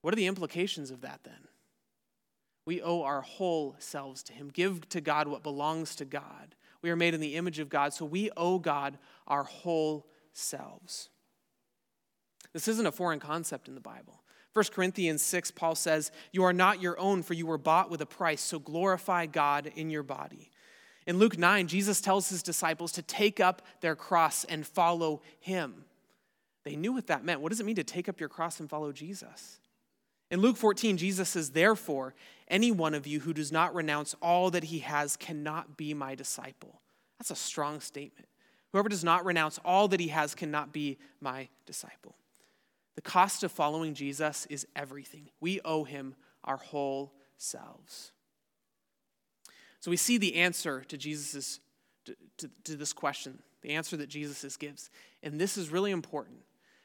What 0.01 0.13
are 0.13 0.17
the 0.17 0.27
implications 0.27 0.91
of 0.91 1.01
that 1.01 1.23
then? 1.23 1.47
We 2.65 2.81
owe 2.81 3.01
our 3.01 3.21
whole 3.21 3.75
selves 3.79 4.21
to 4.23 4.33
him. 4.33 4.49
Give 4.49 4.87
to 4.89 5.01
God 5.01 5.27
what 5.27 5.41
belongs 5.41 5.95
to 5.95 6.05
God. 6.05 6.55
We 6.81 6.89
are 6.89 6.95
made 6.95 7.13
in 7.13 7.21
the 7.21 7.35
image 7.35 7.59
of 7.59 7.69
God, 7.69 7.93
so 7.93 8.05
we 8.05 8.31
owe 8.37 8.59
God 8.59 8.97
our 9.27 9.43
whole 9.43 10.07
selves. 10.33 11.09
This 12.53 12.67
isn't 12.67 12.85
a 12.85 12.91
foreign 12.91 13.19
concept 13.19 13.67
in 13.67 13.75
the 13.75 13.81
Bible. 13.81 14.23
1 14.53 14.65
Corinthians 14.73 15.21
6, 15.21 15.51
Paul 15.51 15.75
says, 15.75 16.11
You 16.31 16.43
are 16.43 16.53
not 16.53 16.81
your 16.81 16.99
own, 16.99 17.21
for 17.21 17.33
you 17.33 17.45
were 17.45 17.57
bought 17.57 17.91
with 17.91 18.01
a 18.01 18.05
price, 18.05 18.41
so 18.41 18.57
glorify 18.59 19.25
God 19.25 19.71
in 19.75 19.89
your 19.89 20.03
body. 20.03 20.49
In 21.05 21.17
Luke 21.17 21.37
9, 21.37 21.67
Jesus 21.67 22.01
tells 22.01 22.29
his 22.29 22.43
disciples 22.43 22.91
to 22.93 23.01
take 23.01 23.39
up 23.39 23.61
their 23.81 23.95
cross 23.95 24.43
and 24.45 24.65
follow 24.65 25.21
him. 25.39 25.85
They 26.65 26.75
knew 26.75 26.93
what 26.93 27.07
that 27.07 27.23
meant. 27.23 27.41
What 27.41 27.49
does 27.49 27.59
it 27.59 27.65
mean 27.65 27.75
to 27.75 27.83
take 27.83 28.09
up 28.09 28.19
your 28.19 28.29
cross 28.29 28.59
and 28.59 28.69
follow 28.69 28.91
Jesus? 28.91 29.59
In 30.31 30.41
Luke 30.41 30.57
14, 30.57 30.97
Jesus 30.97 31.29
says, 31.29 31.51
Therefore, 31.51 32.13
any 32.49 32.71
one 32.71 32.93
of 32.93 33.05
you 33.05 33.19
who 33.19 33.33
does 33.33 33.51
not 33.51 33.75
renounce 33.75 34.15
all 34.21 34.49
that 34.51 34.65
he 34.65 34.79
has 34.79 35.15
cannot 35.15 35.77
be 35.77 35.93
my 35.93 36.15
disciple. 36.15 36.81
That's 37.19 37.31
a 37.31 37.35
strong 37.35 37.79
statement. 37.79 38.27
Whoever 38.71 38.89
does 38.89 39.03
not 39.03 39.25
renounce 39.25 39.59
all 39.65 39.87
that 39.89 39.99
he 39.99 40.09
has 40.09 40.35
cannot 40.35 40.71
be 40.71 40.97
my 41.21 41.49
disciple. 41.65 42.15
The 42.95 43.01
cost 43.01 43.43
of 43.43 43.51
following 43.51 43.93
Jesus 43.93 44.45
is 44.47 44.67
everything. 44.75 45.29
We 45.39 45.61
owe 45.63 45.83
him 45.83 46.15
our 46.43 46.57
whole 46.57 47.13
selves. 47.37 48.11
So 49.79 49.91
we 49.91 49.97
see 49.97 50.17
the 50.17 50.35
answer 50.35 50.83
to 50.87 50.97
Jesus' 50.97 51.59
to, 52.05 52.15
to, 52.37 52.49
to 52.65 52.75
this 52.75 52.93
question, 52.93 53.39
the 53.61 53.71
answer 53.71 53.97
that 53.97 54.09
Jesus 54.09 54.57
gives. 54.57 54.89
And 55.21 55.39
this 55.39 55.57
is 55.57 55.69
really 55.69 55.91
important 55.91 56.39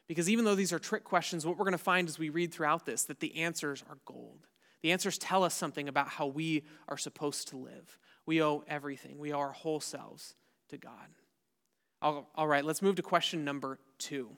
because 0.06 0.28
even 0.28 0.44
though 0.44 0.54
these 0.54 0.72
are 0.72 0.78
trick 0.78 1.04
questions, 1.04 1.46
what 1.46 1.56
we're 1.56 1.64
going 1.64 1.72
to 1.72 1.78
find 1.78 2.08
as 2.08 2.18
we 2.18 2.28
read 2.28 2.52
throughout 2.52 2.84
this 2.84 3.04
that 3.04 3.20
the 3.20 3.36
answers 3.36 3.82
are 3.88 3.98
gold. 4.04 4.46
The 4.84 4.92
answers 4.92 5.16
tell 5.16 5.44
us 5.44 5.54
something 5.54 5.88
about 5.88 6.08
how 6.08 6.26
we 6.26 6.62
are 6.88 6.98
supposed 6.98 7.48
to 7.48 7.56
live. 7.56 7.98
We 8.26 8.42
owe 8.42 8.64
everything, 8.68 9.18
we 9.18 9.32
owe 9.32 9.38
our 9.38 9.52
whole 9.52 9.80
selves 9.80 10.34
to 10.68 10.76
God. 10.76 10.92
all, 12.02 12.28
all 12.34 12.46
right, 12.46 12.62
let's 12.62 12.82
move 12.82 12.96
to 12.96 13.02
question 13.02 13.46
number 13.46 13.78
two. 13.96 14.28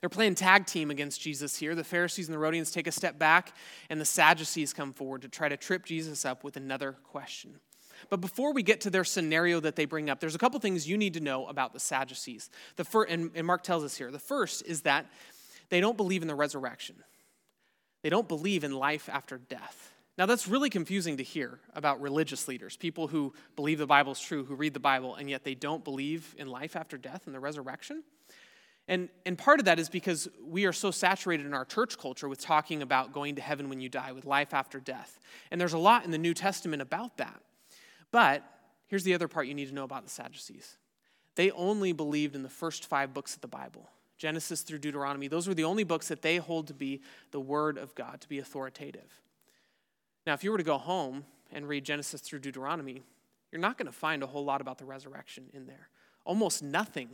They're 0.00 0.08
playing 0.10 0.34
tag 0.34 0.66
team 0.66 0.90
against 0.90 1.20
Jesus 1.20 1.56
here. 1.56 1.76
The 1.76 1.84
Pharisees 1.84 2.26
and 2.26 2.34
the 2.34 2.40
Herodians 2.40 2.72
take 2.72 2.88
a 2.88 2.92
step 2.92 3.20
back, 3.20 3.54
and 3.88 4.00
the 4.00 4.04
Sadducees 4.04 4.72
come 4.72 4.92
forward 4.92 5.22
to 5.22 5.28
try 5.28 5.48
to 5.48 5.56
trip 5.56 5.84
Jesus 5.84 6.24
up 6.24 6.42
with 6.42 6.56
another 6.56 6.96
question. 7.04 7.60
But 8.08 8.20
before 8.20 8.52
we 8.52 8.64
get 8.64 8.80
to 8.80 8.90
their 8.90 9.04
scenario 9.04 9.60
that 9.60 9.76
they 9.76 9.84
bring 9.84 10.10
up, 10.10 10.18
there's 10.18 10.34
a 10.34 10.38
couple 10.38 10.58
things 10.58 10.88
you 10.88 10.98
need 10.98 11.14
to 11.14 11.20
know 11.20 11.46
about 11.46 11.72
the 11.72 11.78
Sadducees. 11.78 12.50
The 12.74 12.84
first, 12.84 13.12
and, 13.12 13.30
and 13.36 13.46
Mark 13.46 13.62
tells 13.62 13.84
us 13.84 13.96
here 13.96 14.10
the 14.10 14.18
first 14.18 14.66
is 14.66 14.80
that 14.80 15.06
they 15.68 15.80
don't 15.80 15.96
believe 15.96 16.22
in 16.22 16.26
the 16.26 16.34
resurrection. 16.34 16.96
They 18.02 18.10
don't 18.10 18.28
believe 18.28 18.64
in 18.64 18.72
life 18.72 19.08
after 19.08 19.38
death. 19.38 19.94
Now, 20.18 20.26
that's 20.26 20.46
really 20.46 20.68
confusing 20.68 21.16
to 21.16 21.22
hear 21.22 21.60
about 21.74 22.00
religious 22.00 22.46
leaders, 22.46 22.76
people 22.76 23.08
who 23.08 23.32
believe 23.56 23.78
the 23.78 23.86
Bible 23.86 24.12
is 24.12 24.20
true, 24.20 24.44
who 24.44 24.54
read 24.54 24.74
the 24.74 24.80
Bible, 24.80 25.14
and 25.14 25.30
yet 25.30 25.44
they 25.44 25.54
don't 25.54 25.82
believe 25.82 26.34
in 26.38 26.48
life 26.48 26.76
after 26.76 26.98
death 26.98 27.22
and 27.26 27.34
the 27.34 27.40
resurrection. 27.40 28.02
And, 28.86 29.08
and 29.24 29.38
part 29.38 29.60
of 29.60 29.66
that 29.66 29.78
is 29.78 29.88
because 29.88 30.28
we 30.44 30.66
are 30.66 30.72
so 30.72 30.90
saturated 30.90 31.46
in 31.46 31.54
our 31.54 31.64
church 31.64 31.96
culture 31.96 32.28
with 32.28 32.40
talking 32.40 32.82
about 32.82 33.12
going 33.12 33.36
to 33.36 33.40
heaven 33.40 33.68
when 33.68 33.80
you 33.80 33.88
die, 33.88 34.12
with 34.12 34.24
life 34.24 34.52
after 34.52 34.80
death. 34.80 35.20
And 35.50 35.60
there's 35.60 35.74
a 35.74 35.78
lot 35.78 36.04
in 36.04 36.10
the 36.10 36.18
New 36.18 36.34
Testament 36.34 36.82
about 36.82 37.16
that. 37.18 37.40
But 38.10 38.42
here's 38.88 39.04
the 39.04 39.14
other 39.14 39.28
part 39.28 39.46
you 39.46 39.54
need 39.54 39.68
to 39.68 39.74
know 39.74 39.84
about 39.84 40.04
the 40.04 40.10
Sadducees 40.10 40.76
they 41.36 41.50
only 41.52 41.92
believed 41.92 42.34
in 42.34 42.42
the 42.42 42.48
first 42.48 42.84
five 42.84 43.14
books 43.14 43.36
of 43.36 43.40
the 43.40 43.48
Bible. 43.48 43.88
Genesis 44.20 44.60
through 44.60 44.78
Deuteronomy, 44.78 45.28
those 45.28 45.48
were 45.48 45.54
the 45.54 45.64
only 45.64 45.82
books 45.82 46.08
that 46.08 46.20
they 46.20 46.36
hold 46.36 46.66
to 46.66 46.74
be 46.74 47.00
the 47.30 47.40
Word 47.40 47.78
of 47.78 47.94
God, 47.94 48.20
to 48.20 48.28
be 48.28 48.38
authoritative. 48.38 49.22
Now, 50.26 50.34
if 50.34 50.44
you 50.44 50.52
were 50.52 50.58
to 50.58 50.62
go 50.62 50.76
home 50.76 51.24
and 51.50 51.66
read 51.66 51.84
Genesis 51.84 52.20
through 52.20 52.40
Deuteronomy, 52.40 53.02
you're 53.50 53.62
not 53.62 53.78
going 53.78 53.86
to 53.86 53.92
find 53.92 54.22
a 54.22 54.26
whole 54.26 54.44
lot 54.44 54.60
about 54.60 54.76
the 54.76 54.84
resurrection 54.84 55.44
in 55.54 55.66
there. 55.66 55.88
Almost 56.26 56.62
nothing 56.62 57.08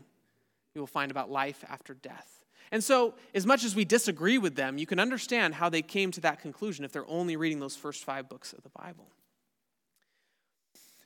you 0.74 0.80
will 0.80 0.88
find 0.88 1.12
about 1.12 1.30
life 1.30 1.64
after 1.68 1.94
death. 1.94 2.44
And 2.72 2.82
so, 2.82 3.14
as 3.32 3.46
much 3.46 3.62
as 3.62 3.76
we 3.76 3.84
disagree 3.84 4.36
with 4.36 4.56
them, 4.56 4.76
you 4.76 4.84
can 4.84 4.98
understand 4.98 5.54
how 5.54 5.68
they 5.68 5.82
came 5.82 6.10
to 6.10 6.20
that 6.22 6.40
conclusion 6.40 6.84
if 6.84 6.90
they're 6.90 7.08
only 7.08 7.36
reading 7.36 7.60
those 7.60 7.76
first 7.76 8.04
five 8.04 8.28
books 8.28 8.52
of 8.52 8.64
the 8.64 8.70
Bible. 8.70 9.06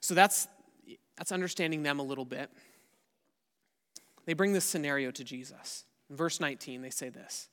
So 0.00 0.14
that's, 0.14 0.48
that's 1.18 1.30
understanding 1.30 1.82
them 1.82 1.98
a 2.00 2.02
little 2.02 2.24
bit. 2.24 2.50
They 4.24 4.32
bring 4.32 4.54
this 4.54 4.64
scenario 4.64 5.10
to 5.10 5.22
Jesus. 5.22 5.84
In 6.10 6.16
verse 6.16 6.40
19, 6.40 6.82
they 6.82 6.90
say 6.90 7.08
this 7.08 7.48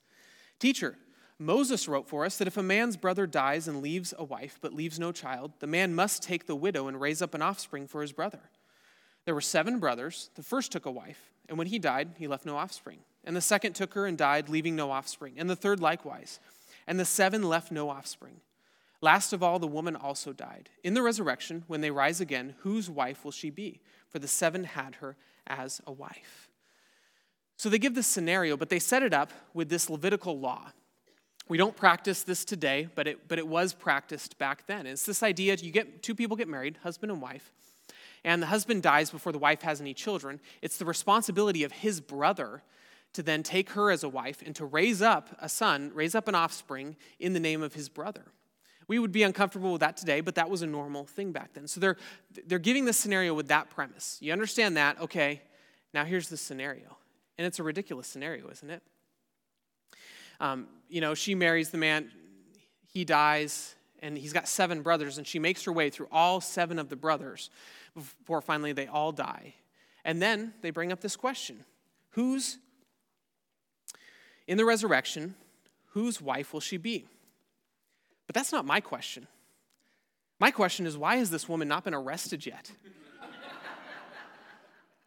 Teacher, 0.59 0.97
Moses 1.39 1.87
wrote 1.87 2.07
for 2.07 2.25
us 2.25 2.37
that 2.37 2.47
if 2.47 2.57
a 2.57 2.63
man's 2.63 2.97
brother 2.97 3.27
dies 3.27 3.67
and 3.67 3.83
leaves 3.83 4.13
a 4.17 4.23
wife 4.23 4.57
but 4.59 4.73
leaves 4.73 4.99
no 4.99 5.11
child, 5.11 5.51
the 5.59 5.67
man 5.67 5.93
must 5.93 6.23
take 6.23 6.47
the 6.47 6.55
widow 6.55 6.87
and 6.87 6.99
raise 6.99 7.21
up 7.21 7.35
an 7.35 7.43
offspring 7.43 7.87
for 7.87 8.01
his 8.01 8.11
brother. 8.11 8.39
There 9.25 9.35
were 9.35 9.41
seven 9.41 9.77
brothers. 9.77 10.31
The 10.35 10.43
first 10.43 10.71
took 10.71 10.85
a 10.85 10.91
wife, 10.91 11.31
and 11.47 11.57
when 11.57 11.67
he 11.67 11.77
died, 11.77 12.15
he 12.17 12.27
left 12.27 12.45
no 12.45 12.57
offspring. 12.57 12.99
And 13.23 13.35
the 13.35 13.41
second 13.41 13.73
took 13.73 13.93
her 13.93 14.07
and 14.07 14.17
died, 14.17 14.49
leaving 14.49 14.75
no 14.75 14.89
offspring. 14.89 15.35
And 15.37 15.49
the 15.49 15.55
third 15.55 15.79
likewise. 15.79 16.39
And 16.87 16.99
the 16.99 17.05
seven 17.05 17.43
left 17.43 17.71
no 17.71 17.89
offspring. 17.89 18.39
Last 19.01 19.33
of 19.33 19.43
all, 19.43 19.59
the 19.59 19.67
woman 19.67 19.95
also 19.95 20.33
died. 20.33 20.69
In 20.83 20.93
the 20.93 21.03
resurrection, 21.03 21.65
when 21.67 21.81
they 21.81 21.91
rise 21.91 22.19
again, 22.19 22.55
whose 22.59 22.89
wife 22.89 23.23
will 23.23 23.31
she 23.31 23.49
be? 23.49 23.81
For 24.09 24.17
the 24.17 24.27
seven 24.27 24.63
had 24.63 24.95
her 24.95 25.17
as 25.45 25.81
a 25.85 25.91
wife. 25.91 26.46
So 27.57 27.69
they 27.69 27.79
give 27.79 27.95
this 27.95 28.07
scenario, 28.07 28.55
but 28.55 28.69
they 28.69 28.79
set 28.79 29.03
it 29.03 29.13
up 29.13 29.31
with 29.53 29.69
this 29.69 29.89
Levitical 29.89 30.39
law. 30.39 30.71
We 31.49 31.57
don't 31.57 31.75
practice 31.75 32.23
this 32.23 32.45
today, 32.45 32.87
but 32.93 33.07
it, 33.07 33.27
but 33.27 33.39
it 33.39 33.47
was 33.47 33.73
practiced 33.73 34.37
back 34.37 34.67
then. 34.67 34.85
It's 34.85 35.05
this 35.05 35.23
idea 35.23 35.55
you 35.55 35.71
get 35.71 36.03
two 36.03 36.13
people 36.13 36.35
get 36.35 36.47
married, 36.47 36.77
husband 36.83 37.11
and 37.11 37.21
wife, 37.21 37.51
and 38.23 38.41
the 38.41 38.47
husband 38.47 38.83
dies 38.83 39.09
before 39.09 39.31
the 39.31 39.39
wife 39.39 39.61
has 39.61 39.81
any 39.81 39.93
children. 39.93 40.39
It's 40.61 40.77
the 40.77 40.85
responsibility 40.85 41.63
of 41.63 41.71
his 41.71 42.01
brother 42.01 42.63
to 43.13 43.23
then 43.23 43.41
take 43.41 43.71
her 43.71 43.89
as 43.89 44.03
a 44.03 44.09
wife 44.09 44.43
and 44.45 44.55
to 44.57 44.65
raise 44.65 45.01
up 45.01 45.35
a 45.39 45.49
son, 45.49 45.91
raise 45.93 46.13
up 46.13 46.27
an 46.27 46.35
offspring 46.35 46.95
in 47.19 47.33
the 47.33 47.39
name 47.39 47.63
of 47.63 47.73
his 47.73 47.89
brother. 47.89 48.25
We 48.87 48.99
would 48.99 49.11
be 49.11 49.23
uncomfortable 49.23 49.71
with 49.71 49.81
that 49.81 49.97
today, 49.97 50.21
but 50.21 50.35
that 50.35 50.49
was 50.49 50.61
a 50.61 50.67
normal 50.67 51.05
thing 51.05 51.31
back 51.31 51.53
then. 51.53 51.67
So 51.67 51.79
they're, 51.79 51.97
they're 52.45 52.59
giving 52.59 52.85
this 52.85 52.97
scenario 52.97 53.33
with 53.33 53.47
that 53.47 53.69
premise. 53.69 54.17
You 54.21 54.33
understand 54.33 54.77
that? 54.77 54.99
Okay, 55.01 55.41
now 55.93 56.05
here's 56.05 56.29
the 56.29 56.37
scenario. 56.37 56.97
And 57.37 57.45
it's 57.45 57.59
a 57.59 57.63
ridiculous 57.63 58.07
scenario, 58.07 58.49
isn't 58.49 58.69
it? 58.69 58.83
Um, 60.39 60.67
you 60.89 61.01
know, 61.01 61.13
she 61.13 61.35
marries 61.35 61.69
the 61.69 61.77
man, 61.77 62.11
he 62.91 63.05
dies, 63.05 63.75
and 64.01 64.17
he's 64.17 64.33
got 64.33 64.47
seven 64.47 64.81
brothers, 64.81 65.17
and 65.17 65.25
she 65.25 65.39
makes 65.39 65.63
her 65.65 65.71
way 65.71 65.89
through 65.89 66.07
all 66.11 66.41
seven 66.41 66.79
of 66.79 66.89
the 66.89 66.95
brothers 66.95 67.49
before 67.95 68.41
finally 68.41 68.73
they 68.73 68.87
all 68.87 69.11
die. 69.11 69.55
And 70.05 70.21
then 70.21 70.53
they 70.61 70.69
bring 70.69 70.91
up 70.91 71.01
this 71.01 71.15
question 71.15 71.63
Who's, 72.11 72.57
in 74.47 74.57
the 74.57 74.65
resurrection, 74.65 75.35
whose 75.87 76.21
wife 76.21 76.53
will 76.53 76.59
she 76.59 76.77
be? 76.77 77.05
But 78.27 78.35
that's 78.35 78.51
not 78.51 78.65
my 78.65 78.79
question. 78.79 79.27
My 80.39 80.51
question 80.51 80.85
is 80.85 80.97
why 80.97 81.17
has 81.17 81.31
this 81.31 81.49
woman 81.49 81.67
not 81.67 81.83
been 81.83 81.93
arrested 81.93 82.45
yet? 82.45 82.71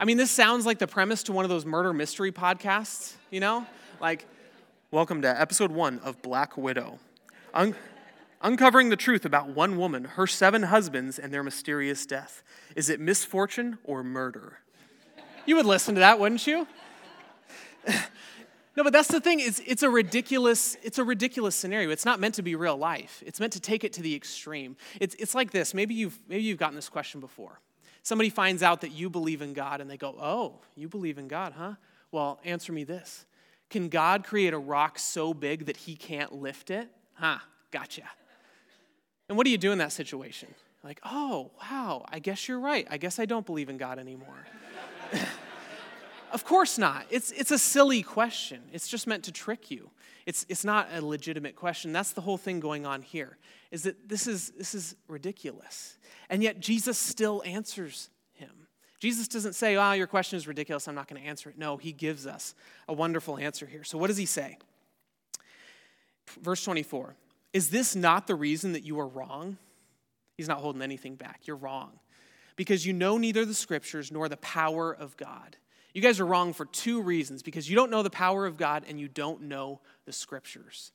I 0.01 0.07
mean, 0.07 0.17
this 0.17 0.31
sounds 0.31 0.65
like 0.65 0.79
the 0.79 0.87
premise 0.87 1.25
to 1.25 1.33
one 1.33 1.45
of 1.45 1.51
those 1.51 1.67
murder 1.67 1.93
mystery 1.93 2.33
podcasts, 2.33 3.13
you 3.31 3.39
know? 3.39 3.67
Like, 4.01 4.27
Welcome 4.91 5.21
to 5.21 5.41
episode 5.41 5.71
one 5.71 5.99
of 5.99 6.23
Black 6.23 6.57
Widow. 6.57 6.99
Un- 7.53 7.75
uncovering 8.41 8.89
the 8.89 8.97
truth 8.97 9.27
about 9.27 9.49
one 9.49 9.77
woman, 9.77 10.05
her 10.05 10.27
seven 10.27 10.63
husbands, 10.63 11.19
and 11.19 11.35
their 11.35 11.43
mysterious 11.43 12.07
death. 12.07 12.43
Is 12.75 12.89
it 12.89 12.99
misfortune 12.99 13.77
or 13.85 14.03
murder? 14.03 14.61
You 15.45 15.57
would 15.57 15.67
listen 15.67 15.95
to 15.97 16.01
that, 16.01 16.19
wouldn't 16.19 16.47
you? 16.47 16.67
no, 17.87 18.83
but 18.83 18.95
that's 18.95 19.09
the 19.09 19.21
thing. 19.21 19.39
It's, 19.41 19.61
it's, 19.67 19.83
a 19.83 19.91
ridiculous, 19.91 20.79
it's 20.83 20.99
a 20.99 21.05
ridiculous 21.05 21.55
scenario. 21.55 21.91
It's 21.91 22.07
not 22.07 22.21
meant 22.21 22.37
to 22.37 22.43
be 22.43 22.55
real 22.55 22.79
life. 22.79 23.23
It's 23.27 23.39
meant 23.39 23.53
to 23.53 23.61
take 23.61 23.85
it 23.85 23.93
to 23.93 24.03
the 24.03 24.15
extreme. 24.15 24.79
It's, 24.99 25.15
it's 25.17 25.35
like 25.35 25.51
this. 25.51 25.75
Maybe 25.75 25.93
you've, 25.93 26.19
maybe 26.27 26.43
you've 26.43 26.59
gotten 26.59 26.75
this 26.75 26.89
question 26.89 27.21
before. 27.21 27.61
Somebody 28.03 28.31
finds 28.31 28.63
out 28.63 28.81
that 28.81 28.93
you 28.93 29.11
believe 29.11 29.43
in 29.43 29.53
God 29.53 29.81
and 29.81 29.91
they 29.91 29.97
go, 29.97 30.15
Oh, 30.19 30.61
you 30.77 30.89
believe 30.89 31.19
in 31.19 31.29
God, 31.29 31.53
huh? 31.57 31.75
Well, 32.13 32.41
answer 32.45 32.73
me 32.73 32.85
this 32.85 33.27
can 33.71 33.89
God 33.89 34.25
create 34.25 34.53
a 34.53 34.59
rock 34.59 34.99
so 34.99 35.33
big 35.33 35.67
that 35.67 35.77
he 35.77 35.95
can't 35.95 36.33
lift 36.33 36.71
it? 36.71 36.89
Huh, 37.15 37.39
gotcha. 37.71 38.03
And 39.29 39.37
what 39.37 39.45
do 39.45 39.51
you 39.51 39.59
do 39.59 39.71
in 39.71 39.79
that 39.79 39.93
situation? 39.93 40.49
Like, 40.83 41.01
oh, 41.05 41.53
wow, 41.63 42.05
I 42.09 42.19
guess 42.19 42.49
you're 42.49 42.59
right. 42.59 42.87
I 42.91 42.97
guess 42.97 43.21
I 43.21 43.27
don't 43.27 43.47
believe 43.47 43.69
in 43.69 43.77
God 43.77 43.99
anymore. 43.99 44.47
of 46.33 46.45
course 46.45 46.79
not. 46.79 47.07
It's, 47.11 47.31
it's 47.31 47.53
a 47.53 47.59
silly 47.59 48.03
question. 48.03 48.63
It's 48.73 48.89
just 48.89 49.07
meant 49.07 49.25
to 49.25 49.33
trick 49.33 49.71
you. 49.71 49.91
It's, 50.27 50.47
it's 50.49 50.65
not 50.65 50.89
a 50.93 51.05
legitimate 51.05 51.57
question. 51.57 51.93
That's 51.93 52.13
the 52.13 52.21
whole 52.21 52.39
thing 52.39 52.61
going 52.61 52.87
on 52.87 53.03
here, 53.03 53.39
is 53.71 53.85
that 53.85 54.09
this 54.09 54.27
is, 54.27 54.51
this 54.57 54.75
is 54.75 54.97
ridiculous. 55.09 55.99
And 56.29 56.43
yet 56.43 56.61
Jesus 56.61 56.99
still 56.99 57.43
answers 57.45 58.11
him. 58.33 58.51
Jesus 58.99 59.29
doesn't 59.29 59.55
say, 59.55 59.77
oh, 59.77 59.93
your 59.93 60.07
question 60.07 60.37
is 60.37 60.47
ridiculous, 60.47 60.87
I'm 60.87 60.95
not 60.95 61.09
going 61.09 61.21
to 61.21 61.27
answer 61.27 61.51
it. 61.51 61.59
No, 61.59 61.77
he 61.77 61.93
gives 61.93 62.27
us 62.27 62.55
a 62.87 62.93
wonderful 62.93 63.39
answer 63.39 63.67
here. 63.67 63.83
So, 63.83 63.97
what 63.97 64.09
does 64.09 64.19
he 64.19 64.27
say? 64.27 64.59
Verse 66.41 66.63
24 66.65 67.17
Is 67.53 67.71
this 67.71 67.97
not 67.97 68.27
the 68.27 68.35
reason 68.35 68.73
that 68.73 68.85
you 68.85 69.01
are 69.01 69.09
wrong? 69.09 69.57
He's 70.37 70.49
not 70.49 70.59
holding 70.59 70.83
anything 70.83 71.17
back. 71.17 71.41
You're 71.45 71.57
wrong 71.57 71.99
because 72.57 72.85
you 72.85 72.93
know 72.93 73.17
neither 73.17 73.45
the 73.45 73.55
scriptures 73.55 74.13
nor 74.13 74.29
the 74.29 74.37
power 74.39 74.93
of 74.95 75.17
God. 75.17 75.57
You 75.93 76.03
guys 76.03 76.21
are 76.21 76.27
wrong 76.27 76.53
for 76.53 76.67
two 76.67 77.03
reasons 77.03 77.43
because 77.43 77.69
you 77.69 77.77
don't 77.77 77.91
know 77.91 78.03
the 78.03 78.11
power 78.11 78.47
of 78.47 78.57
God 78.57 78.85
and 78.89 79.01
you 79.01 79.09
don't 79.09 79.43
know 79.43 79.81
the 80.05 80.13
scriptures. 80.13 80.93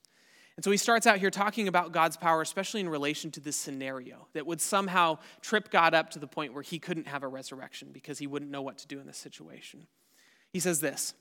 And 0.56 0.64
so 0.64 0.72
he 0.72 0.78
starts 0.78 1.06
out 1.06 1.18
here 1.18 1.32
talking 1.32 1.68
about 1.68 1.92
God's 1.92 2.16
power, 2.16 2.42
especially 2.42 2.80
in 2.80 2.88
relation 2.88 3.30
to 3.32 3.42
this 3.42 3.58
scenario 3.58 4.28
that 4.34 4.46
would 4.46 4.62
somehow 4.62 5.18
trip 5.42 5.70
God 5.70 5.94
up 5.94 6.12
to 6.12 6.20
the 6.20 6.28
point 6.28 6.54
where 6.54 6.64
he 6.64 6.80
couldn't 6.80 7.08
have 7.08 7.24
a 7.24 7.28
resurrection 7.28 7.90
because 7.92 8.20
he 8.20 8.28
wouldn't 8.28 8.52
know 8.52 8.62
what 8.62 8.78
to 8.80 8.88
do 8.88 9.00
in 9.00 9.06
this 9.06 9.18
situation. 9.18 9.88
He 10.54 10.62
says 10.62 10.80
this. 10.80 11.14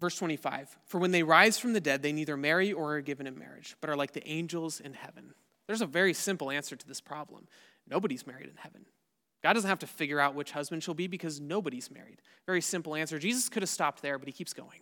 Verse 0.00 0.16
25 0.16 0.76
For 0.86 0.98
when 0.98 1.12
they 1.12 1.22
rise 1.22 1.58
from 1.58 1.74
the 1.74 1.80
dead, 1.80 2.02
they 2.02 2.12
neither 2.12 2.36
marry 2.36 2.72
or 2.72 2.96
are 2.96 3.00
given 3.00 3.28
in 3.28 3.38
marriage, 3.38 3.76
but 3.80 3.88
are 3.88 3.96
like 3.96 4.12
the 4.12 4.28
angels 4.28 4.80
in 4.80 4.94
heaven. 4.94 5.32
There's 5.68 5.80
a 5.80 5.86
very 5.86 6.12
simple 6.12 6.50
answer 6.50 6.74
to 6.74 6.88
this 6.88 7.00
problem 7.00 7.46
nobody's 7.88 8.26
married 8.26 8.48
in 8.48 8.56
heaven. 8.56 8.86
God 9.42 9.54
doesn't 9.54 9.68
have 9.68 9.80
to 9.80 9.86
figure 9.86 10.20
out 10.20 10.34
which 10.34 10.52
husband 10.52 10.82
she'll 10.82 10.94
be 10.94 11.08
because 11.08 11.40
nobody's 11.40 11.90
married. 11.90 12.22
Very 12.46 12.60
simple 12.60 12.94
answer. 12.94 13.18
Jesus 13.18 13.48
could 13.48 13.62
have 13.62 13.70
stopped 13.70 14.02
there, 14.02 14.18
but 14.18 14.28
he 14.28 14.32
keeps 14.32 14.52
going 14.52 14.80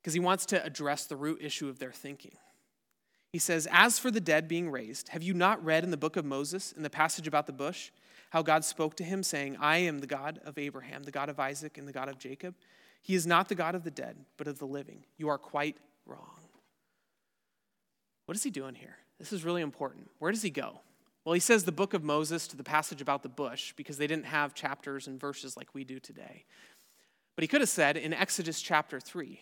because 0.00 0.14
he 0.14 0.20
wants 0.20 0.46
to 0.46 0.64
address 0.64 1.06
the 1.06 1.16
root 1.16 1.40
issue 1.42 1.68
of 1.68 1.78
their 1.78 1.92
thinking. 1.92 2.36
He 3.32 3.38
says, 3.38 3.68
As 3.70 3.98
for 3.98 4.10
the 4.10 4.20
dead 4.20 4.48
being 4.48 4.70
raised, 4.70 5.10
have 5.10 5.22
you 5.22 5.34
not 5.34 5.62
read 5.64 5.84
in 5.84 5.90
the 5.90 5.96
book 5.96 6.16
of 6.16 6.24
Moses, 6.24 6.72
in 6.72 6.82
the 6.82 6.90
passage 6.90 7.26
about 7.26 7.46
the 7.46 7.52
bush, 7.52 7.90
how 8.30 8.42
God 8.42 8.64
spoke 8.64 8.94
to 8.96 9.04
him, 9.04 9.22
saying, 9.22 9.56
I 9.60 9.78
am 9.78 9.98
the 9.98 10.06
God 10.06 10.40
of 10.44 10.56
Abraham, 10.56 11.02
the 11.02 11.10
God 11.10 11.28
of 11.28 11.40
Isaac, 11.40 11.78
and 11.78 11.86
the 11.86 11.92
God 11.92 12.08
of 12.08 12.18
Jacob? 12.18 12.54
He 13.02 13.14
is 13.14 13.26
not 13.26 13.48
the 13.48 13.54
God 13.54 13.74
of 13.74 13.84
the 13.84 13.90
dead, 13.90 14.16
but 14.36 14.46
of 14.46 14.58
the 14.58 14.66
living. 14.66 15.04
You 15.16 15.28
are 15.28 15.38
quite 15.38 15.76
wrong. 16.06 16.40
What 18.26 18.36
is 18.36 18.42
he 18.42 18.50
doing 18.50 18.74
here? 18.74 18.96
This 19.18 19.32
is 19.32 19.44
really 19.44 19.62
important. 19.62 20.10
Where 20.18 20.32
does 20.32 20.42
he 20.42 20.50
go? 20.50 20.80
Well, 21.28 21.34
he 21.34 21.40
says 21.40 21.64
the 21.64 21.72
book 21.72 21.92
of 21.92 22.02
Moses 22.02 22.48
to 22.48 22.56
the 22.56 22.64
passage 22.64 23.02
about 23.02 23.22
the 23.22 23.28
bush 23.28 23.74
because 23.76 23.98
they 23.98 24.06
didn't 24.06 24.24
have 24.24 24.54
chapters 24.54 25.06
and 25.06 25.20
verses 25.20 25.58
like 25.58 25.74
we 25.74 25.84
do 25.84 26.00
today. 26.00 26.46
But 27.36 27.42
he 27.42 27.48
could 27.48 27.60
have 27.60 27.68
said 27.68 27.98
in 27.98 28.14
Exodus 28.14 28.62
chapter 28.62 28.98
3, 28.98 29.38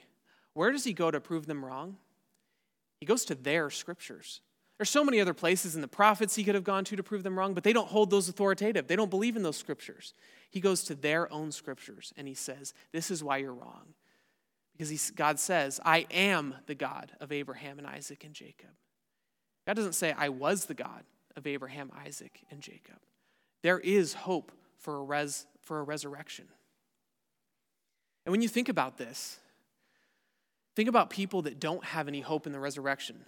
where 0.54 0.72
does 0.72 0.82
he 0.82 0.92
go 0.92 1.12
to 1.12 1.20
prove 1.20 1.46
them 1.46 1.64
wrong? 1.64 1.98
He 2.98 3.06
goes 3.06 3.24
to 3.26 3.36
their 3.36 3.70
scriptures. 3.70 4.40
There's 4.78 4.90
so 4.90 5.04
many 5.04 5.20
other 5.20 5.32
places 5.32 5.76
in 5.76 5.80
the 5.80 5.86
prophets 5.86 6.34
he 6.34 6.42
could 6.42 6.56
have 6.56 6.64
gone 6.64 6.84
to 6.86 6.96
to 6.96 7.04
prove 7.04 7.22
them 7.22 7.38
wrong, 7.38 7.54
but 7.54 7.62
they 7.62 7.72
don't 7.72 7.86
hold 7.86 8.10
those 8.10 8.28
authoritative. 8.28 8.88
They 8.88 8.96
don't 8.96 9.08
believe 9.08 9.36
in 9.36 9.44
those 9.44 9.56
scriptures. 9.56 10.12
He 10.50 10.58
goes 10.58 10.82
to 10.86 10.96
their 10.96 11.32
own 11.32 11.52
scriptures 11.52 12.12
and 12.16 12.26
he 12.26 12.34
says, 12.34 12.74
This 12.90 13.12
is 13.12 13.22
why 13.22 13.36
you're 13.36 13.54
wrong. 13.54 13.94
Because 14.72 14.88
he, 14.88 14.98
God 15.14 15.38
says, 15.38 15.78
I 15.84 16.06
am 16.10 16.56
the 16.66 16.74
God 16.74 17.12
of 17.20 17.30
Abraham 17.30 17.78
and 17.78 17.86
Isaac 17.86 18.24
and 18.24 18.34
Jacob. 18.34 18.70
God 19.68 19.76
doesn't 19.76 19.92
say, 19.92 20.16
I 20.18 20.30
was 20.30 20.64
the 20.64 20.74
God 20.74 21.04
of 21.36 21.46
Abraham, 21.46 21.90
Isaac, 22.04 22.40
and 22.50 22.60
Jacob. 22.60 22.98
There 23.62 23.78
is 23.78 24.14
hope 24.14 24.52
for 24.78 24.96
a, 24.96 25.02
res, 25.02 25.46
for 25.62 25.80
a 25.80 25.82
resurrection. 25.82 26.46
And 28.24 28.32
when 28.32 28.42
you 28.42 28.48
think 28.48 28.68
about 28.68 28.98
this, 28.98 29.38
Think 30.76 30.90
about 30.90 31.08
people 31.08 31.42
that 31.42 31.58
don't 31.58 31.82
have 31.82 32.06
any 32.06 32.20
hope 32.20 32.46
in 32.46 32.52
the 32.52 32.60
resurrection, 32.60 33.24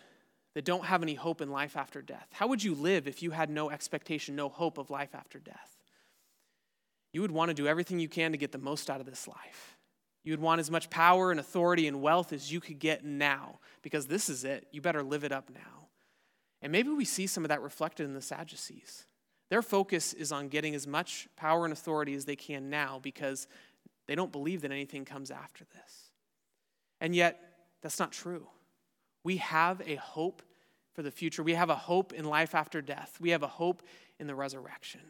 that 0.55 0.67
don't 0.67 0.85
have 0.85 1.03
any 1.03 1.15
hope 1.15 1.41
in 1.41 1.51
life 1.51 1.79
after 1.79 2.03
death. 2.03 2.29
How 2.33 2.47
would 2.47 2.63
you 2.63 2.75
live 2.75 3.09
if 3.09 3.23
you 3.23 3.31
had 3.31 3.49
no 3.49 3.71
expectation, 3.71 4.37
no 4.37 4.51
hope 4.51 4.77
of 4.77 4.91
life 4.91 5.15
after 5.15 5.39
death? 5.39 5.77
You 7.15 7.23
would 7.23 7.31
want 7.31 7.49
to 7.49 7.55
do 7.55 7.67
everything 7.67 7.99
you 7.99 8.09
can 8.09 8.33
to 8.33 8.39
get 8.39 8.53
the 8.53 8.59
most 8.59 8.91
out 8.91 9.01
of 9.01 9.07
this 9.07 9.27
life. 9.27 9.79
You 10.25 10.33
would 10.35 10.43
want 10.43 10.61
as 10.61 10.71
much 10.71 10.91
power 10.91 11.31
and 11.31 11.41
authority 11.41 11.89
and 11.89 12.03
wealth 12.03 12.35
as 12.35 12.53
you 12.53 12.61
could 12.61 12.79
get 12.79 13.03
now 13.03 13.61
because 13.81 14.07
this 14.07 14.29
is 14.29 14.45
it. 14.45 14.67
You 14.71 14.83
better 14.83 15.03
live 15.03 15.25
it 15.25 15.33
up 15.33 15.49
now. 15.49 15.88
And 16.63 16.73
maybe 16.73 16.91
we 16.91 17.05
see 17.05 17.27
some 17.27 17.45
of 17.45 17.49
that 17.49 17.63
reflected 17.63 18.05
in 18.05 18.15
the 18.15 18.23
Sadducees. 18.23 19.07
Their 19.51 19.63
focus 19.63 20.13
is 20.13 20.33
on 20.33 20.49
getting 20.49 20.75
as 20.75 20.87
much 20.87 21.29
power 21.37 21.65
and 21.65 21.73
authority 21.73 22.15
as 22.15 22.25
they 22.25 22.37
can 22.37 22.69
now 22.69 22.99
because 23.03 23.47
they 24.07 24.15
don't 24.15 24.33
believe 24.33 24.63
that 24.63 24.73
anything 24.73 25.05
comes 25.05 25.31
after 25.31 25.65
this. 25.65 26.11
And 27.01 27.15
yet, 27.15 27.41
that's 27.81 27.99
not 27.99 28.13
true. 28.13 28.47
We 29.25 29.39
have 29.39 29.81
a 29.87 29.95
hope 29.97 30.43
for 30.93 31.03
the 31.03 31.11
future. 31.11 31.43
We 31.43 31.55
have 31.55 31.71
a 31.71 31.77
hope 31.77 32.13
in 32.13 32.25
life 32.25 32.55
after 32.55 32.83
death. 32.83 33.19
We 33.21 33.31
have 33.31 33.43
a 33.43 33.49
hope 33.49 33.83
in 34.19 34.27
the 34.27 34.35
resurrection. 34.35 35.01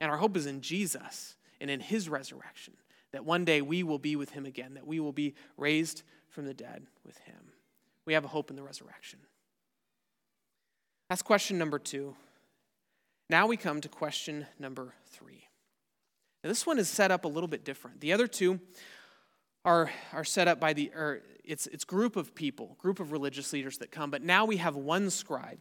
And 0.00 0.10
our 0.10 0.16
hope 0.16 0.36
is 0.36 0.46
in 0.46 0.60
Jesus 0.60 1.36
and 1.60 1.70
in 1.70 1.80
his 1.80 2.08
resurrection, 2.08 2.74
that 3.12 3.24
one 3.24 3.44
day 3.44 3.62
we 3.62 3.82
will 3.82 3.98
be 3.98 4.16
with 4.16 4.30
him 4.30 4.46
again, 4.46 4.74
that 4.74 4.86
we 4.86 5.00
will 5.00 5.12
be 5.12 5.34
raised 5.56 6.02
from 6.28 6.46
the 6.46 6.54
dead 6.54 6.86
with 7.04 7.18
him. 7.18 7.52
We 8.06 8.12
have 8.14 8.24
a 8.24 8.28
hope 8.28 8.50
in 8.50 8.56
the 8.56 8.62
resurrection. 8.62 9.20
That's 11.08 11.22
question 11.22 11.58
number 11.58 11.78
two. 11.78 12.16
Now 13.30 13.46
we 13.46 13.56
come 13.56 13.80
to 13.80 13.88
question 13.88 14.46
number 14.58 14.94
three. 15.06 15.48
Now, 16.42 16.48
this 16.48 16.66
one 16.66 16.78
is 16.78 16.88
set 16.88 17.10
up 17.10 17.24
a 17.24 17.28
little 17.28 17.48
bit 17.48 17.64
different. 17.64 18.00
The 18.00 18.12
other 18.12 18.26
two 18.26 18.60
are, 19.64 19.90
are 20.12 20.24
set 20.24 20.46
up 20.46 20.60
by 20.60 20.74
the, 20.74 20.92
or 20.94 21.22
it's, 21.42 21.66
it's 21.68 21.84
group 21.84 22.16
of 22.16 22.34
people, 22.34 22.76
group 22.78 23.00
of 23.00 23.12
religious 23.12 23.52
leaders 23.52 23.78
that 23.78 23.90
come, 23.90 24.10
but 24.10 24.22
now 24.22 24.44
we 24.44 24.58
have 24.58 24.76
one 24.76 25.08
scribe 25.08 25.58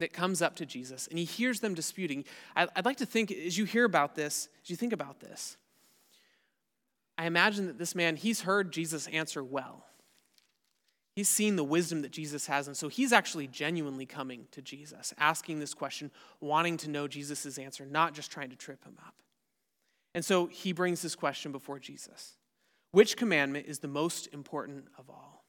that 0.00 0.12
comes 0.12 0.42
up 0.42 0.56
to 0.56 0.66
Jesus 0.66 1.06
and 1.08 1.18
he 1.18 1.24
hears 1.24 1.60
them 1.60 1.74
disputing. 1.74 2.24
I, 2.54 2.68
I'd 2.74 2.84
like 2.84 2.98
to 2.98 3.06
think, 3.06 3.30
as 3.30 3.56
you 3.58 3.64
hear 3.64 3.84
about 3.84 4.14
this, 4.14 4.48
as 4.62 4.70
you 4.70 4.76
think 4.76 4.92
about 4.92 5.20
this, 5.20 5.56
I 7.18 7.26
imagine 7.26 7.66
that 7.66 7.78
this 7.78 7.94
man, 7.94 8.16
he's 8.16 8.42
heard 8.42 8.72
Jesus 8.72 9.06
answer 9.08 9.42
well. 9.42 9.84
He's 11.16 11.30
seen 11.30 11.56
the 11.56 11.64
wisdom 11.64 12.02
that 12.02 12.10
Jesus 12.10 12.46
has, 12.46 12.68
and 12.68 12.76
so 12.76 12.88
he's 12.88 13.10
actually 13.10 13.46
genuinely 13.46 14.04
coming 14.04 14.48
to 14.50 14.60
Jesus, 14.60 15.14
asking 15.16 15.60
this 15.60 15.72
question, 15.72 16.10
wanting 16.40 16.76
to 16.76 16.90
know 16.90 17.08
Jesus' 17.08 17.56
answer, 17.56 17.86
not 17.86 18.12
just 18.12 18.30
trying 18.30 18.50
to 18.50 18.56
trip 18.56 18.84
him 18.84 18.98
up. 19.04 19.14
And 20.14 20.22
so 20.22 20.44
he 20.44 20.72
brings 20.72 21.00
this 21.00 21.14
question 21.14 21.52
before 21.52 21.78
Jesus 21.78 22.34
Which 22.90 23.16
commandment 23.16 23.66
is 23.66 23.78
the 23.78 23.88
most 23.88 24.28
important 24.34 24.84
of 24.98 25.08
all? 25.08 25.46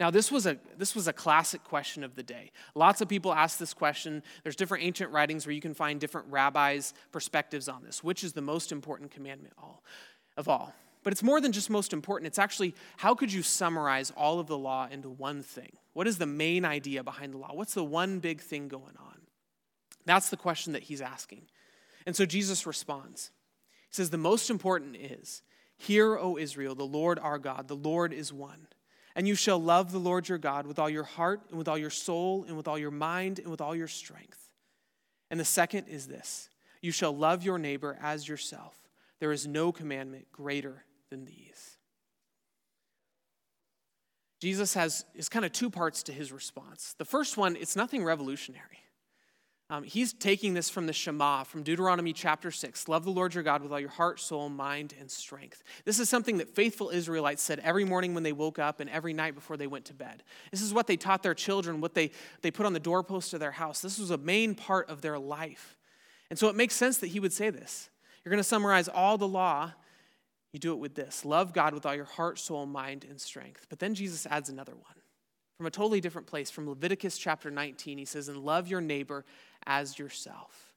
Now, 0.00 0.10
this 0.10 0.32
was, 0.32 0.46
a, 0.46 0.58
this 0.76 0.96
was 0.96 1.06
a 1.06 1.12
classic 1.12 1.62
question 1.62 2.02
of 2.02 2.16
the 2.16 2.22
day. 2.24 2.50
Lots 2.74 3.00
of 3.00 3.08
people 3.08 3.32
ask 3.32 3.56
this 3.56 3.72
question. 3.72 4.20
There's 4.42 4.56
different 4.56 4.82
ancient 4.82 5.12
writings 5.12 5.46
where 5.46 5.54
you 5.54 5.60
can 5.60 5.74
find 5.74 6.00
different 6.00 6.26
rabbis' 6.28 6.92
perspectives 7.12 7.68
on 7.68 7.84
this. 7.84 8.02
Which 8.02 8.24
is 8.24 8.32
the 8.32 8.42
most 8.42 8.72
important 8.72 9.12
commandment 9.12 9.54
all, 9.56 9.84
of 10.36 10.48
all? 10.48 10.74
But 11.02 11.12
it's 11.12 11.22
more 11.22 11.40
than 11.40 11.52
just 11.52 11.70
most 11.70 11.92
important. 11.92 12.26
It's 12.26 12.38
actually 12.38 12.74
how 12.98 13.14
could 13.14 13.32
you 13.32 13.42
summarize 13.42 14.12
all 14.16 14.38
of 14.38 14.46
the 14.46 14.58
law 14.58 14.86
into 14.90 15.08
one 15.08 15.42
thing? 15.42 15.72
What 15.94 16.06
is 16.06 16.18
the 16.18 16.26
main 16.26 16.64
idea 16.64 17.02
behind 17.02 17.32
the 17.32 17.38
law? 17.38 17.50
What's 17.52 17.74
the 17.74 17.84
one 17.84 18.18
big 18.18 18.40
thing 18.40 18.68
going 18.68 18.96
on? 18.98 19.20
That's 20.04 20.30
the 20.30 20.36
question 20.36 20.72
that 20.74 20.84
he's 20.84 21.00
asking. 21.00 21.42
And 22.06 22.14
so 22.14 22.26
Jesus 22.26 22.66
responds. 22.66 23.30
He 23.88 23.94
says, 23.94 24.10
The 24.10 24.18
most 24.18 24.50
important 24.50 24.96
is, 24.96 25.42
Hear, 25.76 26.18
O 26.18 26.36
Israel, 26.36 26.74
the 26.74 26.84
Lord 26.84 27.18
our 27.18 27.38
God, 27.38 27.66
the 27.68 27.74
Lord 27.74 28.12
is 28.12 28.32
one. 28.32 28.66
And 29.16 29.26
you 29.26 29.34
shall 29.34 29.60
love 29.60 29.92
the 29.92 29.98
Lord 29.98 30.28
your 30.28 30.38
God 30.38 30.66
with 30.66 30.78
all 30.78 30.90
your 30.90 31.04
heart, 31.04 31.40
and 31.48 31.58
with 31.58 31.68
all 31.68 31.78
your 31.78 31.90
soul, 31.90 32.44
and 32.46 32.56
with 32.56 32.68
all 32.68 32.78
your 32.78 32.90
mind, 32.90 33.38
and 33.38 33.48
with 33.48 33.60
all 33.60 33.74
your 33.74 33.88
strength. 33.88 34.50
And 35.30 35.40
the 35.40 35.44
second 35.44 35.88
is 35.88 36.06
this 36.06 36.50
you 36.82 36.92
shall 36.92 37.16
love 37.16 37.42
your 37.42 37.58
neighbor 37.58 37.98
as 38.02 38.28
yourself. 38.28 38.76
There 39.18 39.32
is 39.32 39.46
no 39.46 39.72
commandment 39.72 40.30
greater 40.32 40.84
than 41.10 41.24
these. 41.24 41.76
Jesus 44.40 44.72
has 44.74 45.04
is 45.14 45.28
kind 45.28 45.44
of 45.44 45.52
two 45.52 45.68
parts 45.68 46.02
to 46.04 46.12
his 46.12 46.32
response. 46.32 46.94
The 46.96 47.04
first 47.04 47.36
one, 47.36 47.56
it's 47.56 47.76
nothing 47.76 48.02
revolutionary. 48.02 48.78
Um, 49.68 49.84
he's 49.84 50.12
taking 50.12 50.54
this 50.54 50.68
from 50.68 50.86
the 50.86 50.92
Shema, 50.92 51.44
from 51.44 51.62
Deuteronomy 51.62 52.12
chapter 52.12 52.50
6. 52.50 52.88
Love 52.88 53.04
the 53.04 53.12
Lord 53.12 53.34
your 53.34 53.44
God 53.44 53.62
with 53.62 53.70
all 53.70 53.78
your 53.78 53.88
heart, 53.88 54.18
soul, 54.18 54.48
mind, 54.48 54.94
and 54.98 55.08
strength. 55.08 55.62
This 55.84 56.00
is 56.00 56.08
something 56.08 56.38
that 56.38 56.56
faithful 56.56 56.90
Israelites 56.90 57.40
said 57.40 57.60
every 57.60 57.84
morning 57.84 58.12
when 58.12 58.24
they 58.24 58.32
woke 58.32 58.58
up 58.58 58.80
and 58.80 58.90
every 58.90 59.12
night 59.12 59.36
before 59.36 59.56
they 59.56 59.68
went 59.68 59.84
to 59.84 59.94
bed. 59.94 60.24
This 60.50 60.60
is 60.60 60.74
what 60.74 60.88
they 60.88 60.96
taught 60.96 61.22
their 61.22 61.34
children, 61.34 61.80
what 61.80 61.94
they, 61.94 62.10
they 62.42 62.50
put 62.50 62.66
on 62.66 62.72
the 62.72 62.80
doorpost 62.80 63.32
of 63.32 63.38
their 63.38 63.52
house. 63.52 63.80
This 63.80 64.00
was 64.00 64.10
a 64.10 64.18
main 64.18 64.56
part 64.56 64.90
of 64.90 65.02
their 65.02 65.20
life. 65.20 65.78
And 66.30 66.38
so 66.38 66.48
it 66.48 66.56
makes 66.56 66.74
sense 66.74 66.98
that 66.98 67.08
he 67.08 67.20
would 67.20 67.32
say 67.32 67.50
this. 67.50 67.90
You're 68.24 68.30
going 68.30 68.42
to 68.42 68.44
summarize 68.44 68.88
all 68.88 69.18
the 69.18 69.28
law 69.28 69.72
you 70.52 70.58
do 70.58 70.72
it 70.72 70.78
with 70.78 70.94
this 70.94 71.24
love 71.24 71.52
God 71.52 71.74
with 71.74 71.86
all 71.86 71.94
your 71.94 72.04
heart, 72.04 72.38
soul, 72.38 72.66
mind, 72.66 73.06
and 73.08 73.20
strength. 73.20 73.66
But 73.68 73.78
then 73.78 73.94
Jesus 73.94 74.26
adds 74.26 74.48
another 74.48 74.74
one 74.74 75.00
from 75.56 75.66
a 75.66 75.70
totally 75.70 76.00
different 76.00 76.26
place, 76.26 76.50
from 76.50 76.68
Leviticus 76.68 77.18
chapter 77.18 77.50
19. 77.50 77.98
He 77.98 78.04
says, 78.04 78.28
And 78.28 78.38
love 78.38 78.68
your 78.68 78.80
neighbor 78.80 79.24
as 79.66 79.98
yourself. 79.98 80.72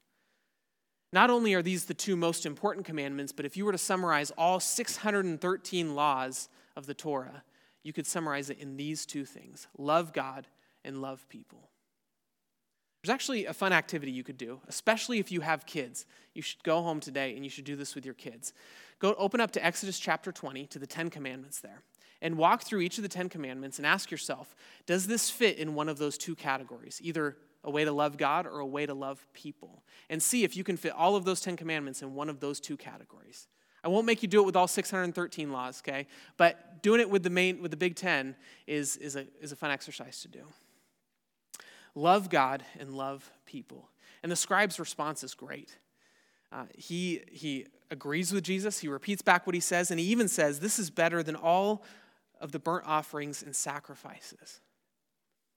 Not 1.12 1.30
only 1.30 1.54
are 1.54 1.62
these 1.62 1.84
the 1.84 1.94
two 1.94 2.16
most 2.16 2.44
important 2.44 2.84
commandments, 2.84 3.32
but 3.32 3.46
if 3.46 3.56
you 3.56 3.64
were 3.64 3.72
to 3.72 3.78
summarize 3.78 4.30
all 4.32 4.60
613 4.60 5.94
laws 5.94 6.48
of 6.76 6.86
the 6.86 6.94
Torah, 6.94 7.44
you 7.82 7.92
could 7.92 8.06
summarize 8.06 8.50
it 8.50 8.58
in 8.58 8.76
these 8.76 9.06
two 9.06 9.24
things 9.24 9.68
love 9.78 10.12
God 10.12 10.46
and 10.84 11.00
love 11.00 11.28
people. 11.28 11.70
There's 13.04 13.12
actually 13.12 13.44
a 13.44 13.52
fun 13.52 13.74
activity 13.74 14.12
you 14.12 14.24
could 14.24 14.38
do, 14.38 14.60
especially 14.66 15.18
if 15.18 15.30
you 15.30 15.42
have 15.42 15.66
kids. 15.66 16.06
You 16.32 16.40
should 16.40 16.64
go 16.64 16.80
home 16.80 17.00
today 17.00 17.34
and 17.34 17.44
you 17.44 17.50
should 17.50 17.66
do 17.66 17.76
this 17.76 17.94
with 17.94 18.06
your 18.06 18.14
kids. 18.14 18.54
Go 18.98 19.14
open 19.18 19.42
up 19.42 19.50
to 19.50 19.64
Exodus 19.64 19.98
chapter 19.98 20.32
20 20.32 20.64
to 20.68 20.78
the 20.78 20.86
10 20.86 21.10
commandments 21.10 21.60
there 21.60 21.82
and 22.22 22.38
walk 22.38 22.62
through 22.62 22.80
each 22.80 22.96
of 22.96 23.02
the 23.02 23.08
10 23.10 23.28
commandments 23.28 23.76
and 23.76 23.84
ask 23.84 24.10
yourself, 24.10 24.56
does 24.86 25.06
this 25.06 25.28
fit 25.28 25.58
in 25.58 25.74
one 25.74 25.90
of 25.90 25.98
those 25.98 26.16
two 26.16 26.34
categories? 26.34 26.98
Either 27.02 27.36
a 27.62 27.70
way 27.70 27.84
to 27.84 27.92
love 27.92 28.16
God 28.16 28.46
or 28.46 28.60
a 28.60 28.66
way 28.66 28.86
to 28.86 28.94
love 28.94 29.26
people. 29.34 29.82
And 30.08 30.22
see 30.22 30.42
if 30.42 30.56
you 30.56 30.64
can 30.64 30.78
fit 30.78 30.92
all 30.92 31.14
of 31.14 31.26
those 31.26 31.42
10 31.42 31.58
commandments 31.58 32.00
in 32.00 32.14
one 32.14 32.30
of 32.30 32.40
those 32.40 32.58
two 32.58 32.78
categories. 32.78 33.48
I 33.84 33.88
won't 33.88 34.06
make 34.06 34.22
you 34.22 34.28
do 34.28 34.40
it 34.40 34.46
with 34.46 34.56
all 34.56 34.66
613 34.66 35.52
laws, 35.52 35.82
okay? 35.86 36.06
But 36.38 36.82
doing 36.82 37.02
it 37.02 37.10
with 37.10 37.22
the 37.22 37.28
main 37.28 37.60
with 37.60 37.70
the 37.70 37.76
big 37.76 37.96
10 37.96 38.34
is, 38.66 38.96
is, 38.96 39.14
a, 39.14 39.26
is 39.42 39.52
a 39.52 39.56
fun 39.56 39.70
exercise 39.70 40.22
to 40.22 40.28
do. 40.28 40.46
Love 41.94 42.28
God 42.28 42.64
and 42.78 42.94
love 42.94 43.30
people. 43.46 43.88
And 44.22 44.32
the 44.32 44.36
scribe's 44.36 44.80
response 44.80 45.22
is 45.22 45.34
great. 45.34 45.76
Uh, 46.50 46.64
he, 46.76 47.22
he 47.30 47.66
agrees 47.90 48.32
with 48.32 48.44
Jesus. 48.44 48.78
He 48.78 48.88
repeats 48.88 49.22
back 49.22 49.46
what 49.46 49.54
he 49.54 49.60
says, 49.60 49.90
and 49.90 49.98
he 50.00 50.06
even 50.06 50.28
says, 50.28 50.60
This 50.60 50.78
is 50.78 50.90
better 50.90 51.22
than 51.22 51.36
all 51.36 51.82
of 52.40 52.52
the 52.52 52.58
burnt 52.58 52.86
offerings 52.86 53.42
and 53.42 53.54
sacrifices. 53.54 54.60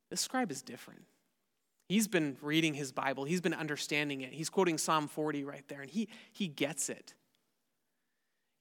This 0.10 0.22
scribe 0.22 0.52
is 0.52 0.62
different. 0.62 1.04
He's 1.88 2.08
been 2.08 2.38
reading 2.42 2.74
his 2.74 2.92
Bible, 2.92 3.24
he's 3.26 3.42
been 3.42 3.54
understanding 3.54 4.22
it. 4.22 4.34
He's 4.34 4.50
quoting 4.50 4.78
Psalm 4.78 5.08
40 5.08 5.44
right 5.44 5.64
there, 5.68 5.82
and 5.82 5.90
he, 5.90 6.10
he 6.34 6.48
gets 6.48 6.90
it. 6.90 7.14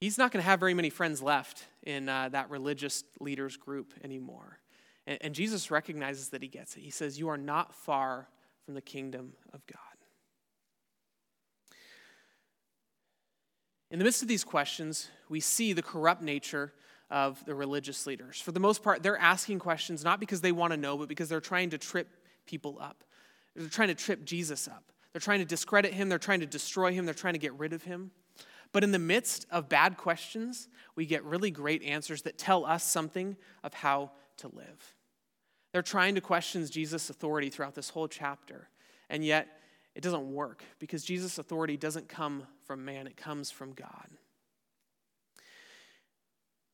He's 0.01 0.19
not 0.19 0.31
going 0.31 0.43
to 0.43 0.49
have 0.49 0.61
very 0.61 0.75
many 0.75 0.91
friends 0.91 1.23
left 1.23 1.67
in 1.83 2.09
uh, 2.09 2.29
that 2.29 2.51
religious 2.51 3.03
leaders 3.19 3.57
group 3.57 3.95
anymore. 4.05 4.59
And, 5.07 5.19
and 5.21 5.35
Jesus 5.35 5.71
recognizes 5.71 6.31
that 6.31 6.43
he 6.43 6.49
gets 6.49 6.77
it. 6.77 6.81
He 6.81 6.91
says, 6.91 7.19
You 7.19 7.29
are 7.29 7.39
not 7.39 7.75
far 7.75 8.29
from 8.65 8.75
the 8.75 8.81
kingdom 8.81 9.33
of 9.53 9.67
God. 9.67 9.79
In 13.91 13.99
the 13.99 14.05
midst 14.05 14.23
of 14.23 14.29
these 14.29 14.45
questions, 14.45 15.09
we 15.29 15.41
see 15.41 15.73
the 15.73 15.83
corrupt 15.83 16.21
nature 16.21 16.73
of 17.09 17.45
the 17.45 17.55
religious 17.55 18.07
leaders. 18.07 18.41
For 18.41 18.51
the 18.51 18.61
most 18.61 18.83
part, 18.83 19.03
they're 19.03 19.17
asking 19.17 19.61
questions 19.61 20.03
not 20.03 20.19
because 20.19 20.41
they 20.41 20.51
want 20.51 20.73
to 20.73 20.77
know, 20.77 20.97
but 20.97 21.09
because 21.09 21.29
they're 21.29 21.41
trying 21.41 21.71
to 21.71 21.79
trip 21.79 22.09
people 22.47 22.79
up. 22.81 23.05
They're 23.55 23.69
trying 23.69 23.89
to 23.89 23.95
trip 23.95 24.25
Jesus 24.25 24.67
up. 24.67 24.93
They're 25.13 25.21
trying 25.21 25.39
to 25.39 25.47
discredit 25.47 25.95
him, 25.95 26.09
they're 26.09 26.19
trying 26.19 26.41
to 26.41 26.47
destroy 26.47 26.93
him, 26.93 27.07
they're 27.07 27.15
trying 27.15 27.35
to 27.35 27.39
get 27.39 27.55
rid 27.55 27.73
of 27.73 27.85
him. 27.85 28.11
But 28.73 28.85
in 28.85 28.91
the 28.91 28.99
midst 28.99 29.47
of 29.51 29.69
bad 29.69 29.97
questions, 29.97 30.69
we 30.95 31.07
get 31.07 31.25
really 31.25 31.51
great 31.51 31.83
answers 31.83 32.23
that 32.23 32.37
tell 32.37 32.67
us 32.67 32.85
something 32.85 33.37
of 33.63 33.73
how 33.73 34.11
to 34.39 34.49
live. 34.49 34.96
They're 35.77 35.83
trying 35.83 36.15
to 36.15 36.23
question 36.23 36.67
Jesus' 36.67 37.11
authority 37.11 37.51
throughout 37.51 37.75
this 37.75 37.91
whole 37.91 38.09
chapter, 38.09 38.71
and 39.11 39.23
yet 39.23 39.61
it 39.95 40.01
doesn't 40.01 40.33
work 40.33 40.65
because 40.79 41.05
Jesus' 41.05 41.37
authority 41.37 41.77
doesn't 41.77 42.09
come 42.09 42.45
from 42.65 42.83
man, 42.83 43.07
it 43.07 43.19
comes 43.19 43.51
from 43.51 43.75
God. 43.75 44.09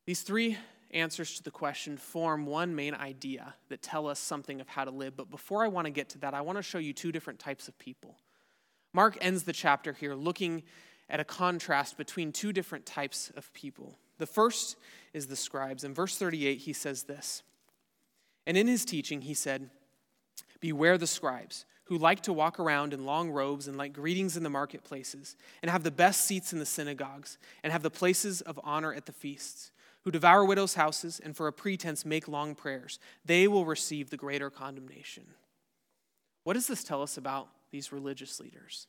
These 0.07 0.23
three 0.23 0.57
answers 0.93 1.35
to 1.35 1.43
the 1.43 1.51
question 1.51 1.97
form 1.97 2.47
one 2.47 2.77
main 2.77 2.95
idea 2.95 3.55
that 3.71 3.83
tell 3.83 4.07
us 4.07 4.21
something 4.21 4.61
of 4.61 4.69
how 4.69 4.85
to 4.85 4.93
live. 4.93 5.17
But 5.17 5.33
before 5.33 5.65
I 5.65 5.67
want 5.67 5.87
to 5.87 5.91
get 5.91 6.09
to 6.11 6.19
that, 6.19 6.33
I 6.33 6.41
want 6.41 6.59
to 6.59 6.62
show 6.62 6.79
you 6.79 6.93
two 6.93 7.11
different 7.11 7.41
types 7.41 7.67
of 7.67 7.77
people. 7.81 8.21
Mark 8.95 9.19
ends 9.21 9.43
the 9.43 9.53
chapter 9.53 9.95
here 9.95 10.15
looking 10.15 10.62
at 11.11 11.19
a 11.19 11.25
contrast 11.25 11.97
between 11.97 12.31
two 12.31 12.53
different 12.53 12.87
types 12.87 13.33
of 13.37 13.53
people. 13.53 13.99
The 14.19 14.27
first 14.27 14.77
is 15.12 15.27
the 15.27 15.35
scribes. 15.35 15.83
In 15.83 15.93
verse 15.93 16.17
38, 16.17 16.59
he 16.59 16.73
says 16.73 17.03
this. 17.03 17.43
And 18.46 18.57
in 18.57 18.66
his 18.66 18.85
teaching, 18.85 19.22
he 19.22 19.35
said, 19.35 19.70
Beware 20.61 20.98
the 20.98 21.07
scribes 21.07 21.64
who 21.85 21.98
like 21.98 22.22
to 22.22 22.33
walk 22.33 22.59
around 22.59 22.94
in 22.94 23.05
long 23.05 23.31
robes 23.31 23.68
and 23.68 23.76
like 23.76 23.92
greetings 23.92 24.37
in 24.37 24.42
the 24.42 24.50
marketplaces, 24.50 25.37
and 25.61 25.70
have 25.70 25.83
the 25.83 25.90
best 25.90 26.22
seats 26.22 26.52
in 26.52 26.59
the 26.59 26.64
synagogues, 26.64 27.37
and 27.62 27.72
have 27.72 27.83
the 27.83 27.90
places 27.90 28.40
of 28.40 28.59
honor 28.62 28.94
at 28.94 29.05
the 29.05 29.12
feasts, 29.12 29.72
who 30.02 30.11
devour 30.11 30.44
widows' 30.44 30.74
houses, 30.74 31.20
and 31.22 31.37
for 31.37 31.48
a 31.48 31.52
pretense 31.52 32.07
make 32.07 32.28
long 32.28 32.55
prayers. 32.55 32.98
They 33.24 33.46
will 33.46 33.64
receive 33.64 34.11
the 34.11 34.16
greater 34.16 34.48
condemnation. 34.48 35.24
What 36.44 36.55
does 36.55 36.66
this 36.66 36.83
tell 36.83 37.02
us 37.02 37.16
about 37.16 37.48
these 37.70 37.92
religious 37.92 38.40
leaders? 38.40 38.87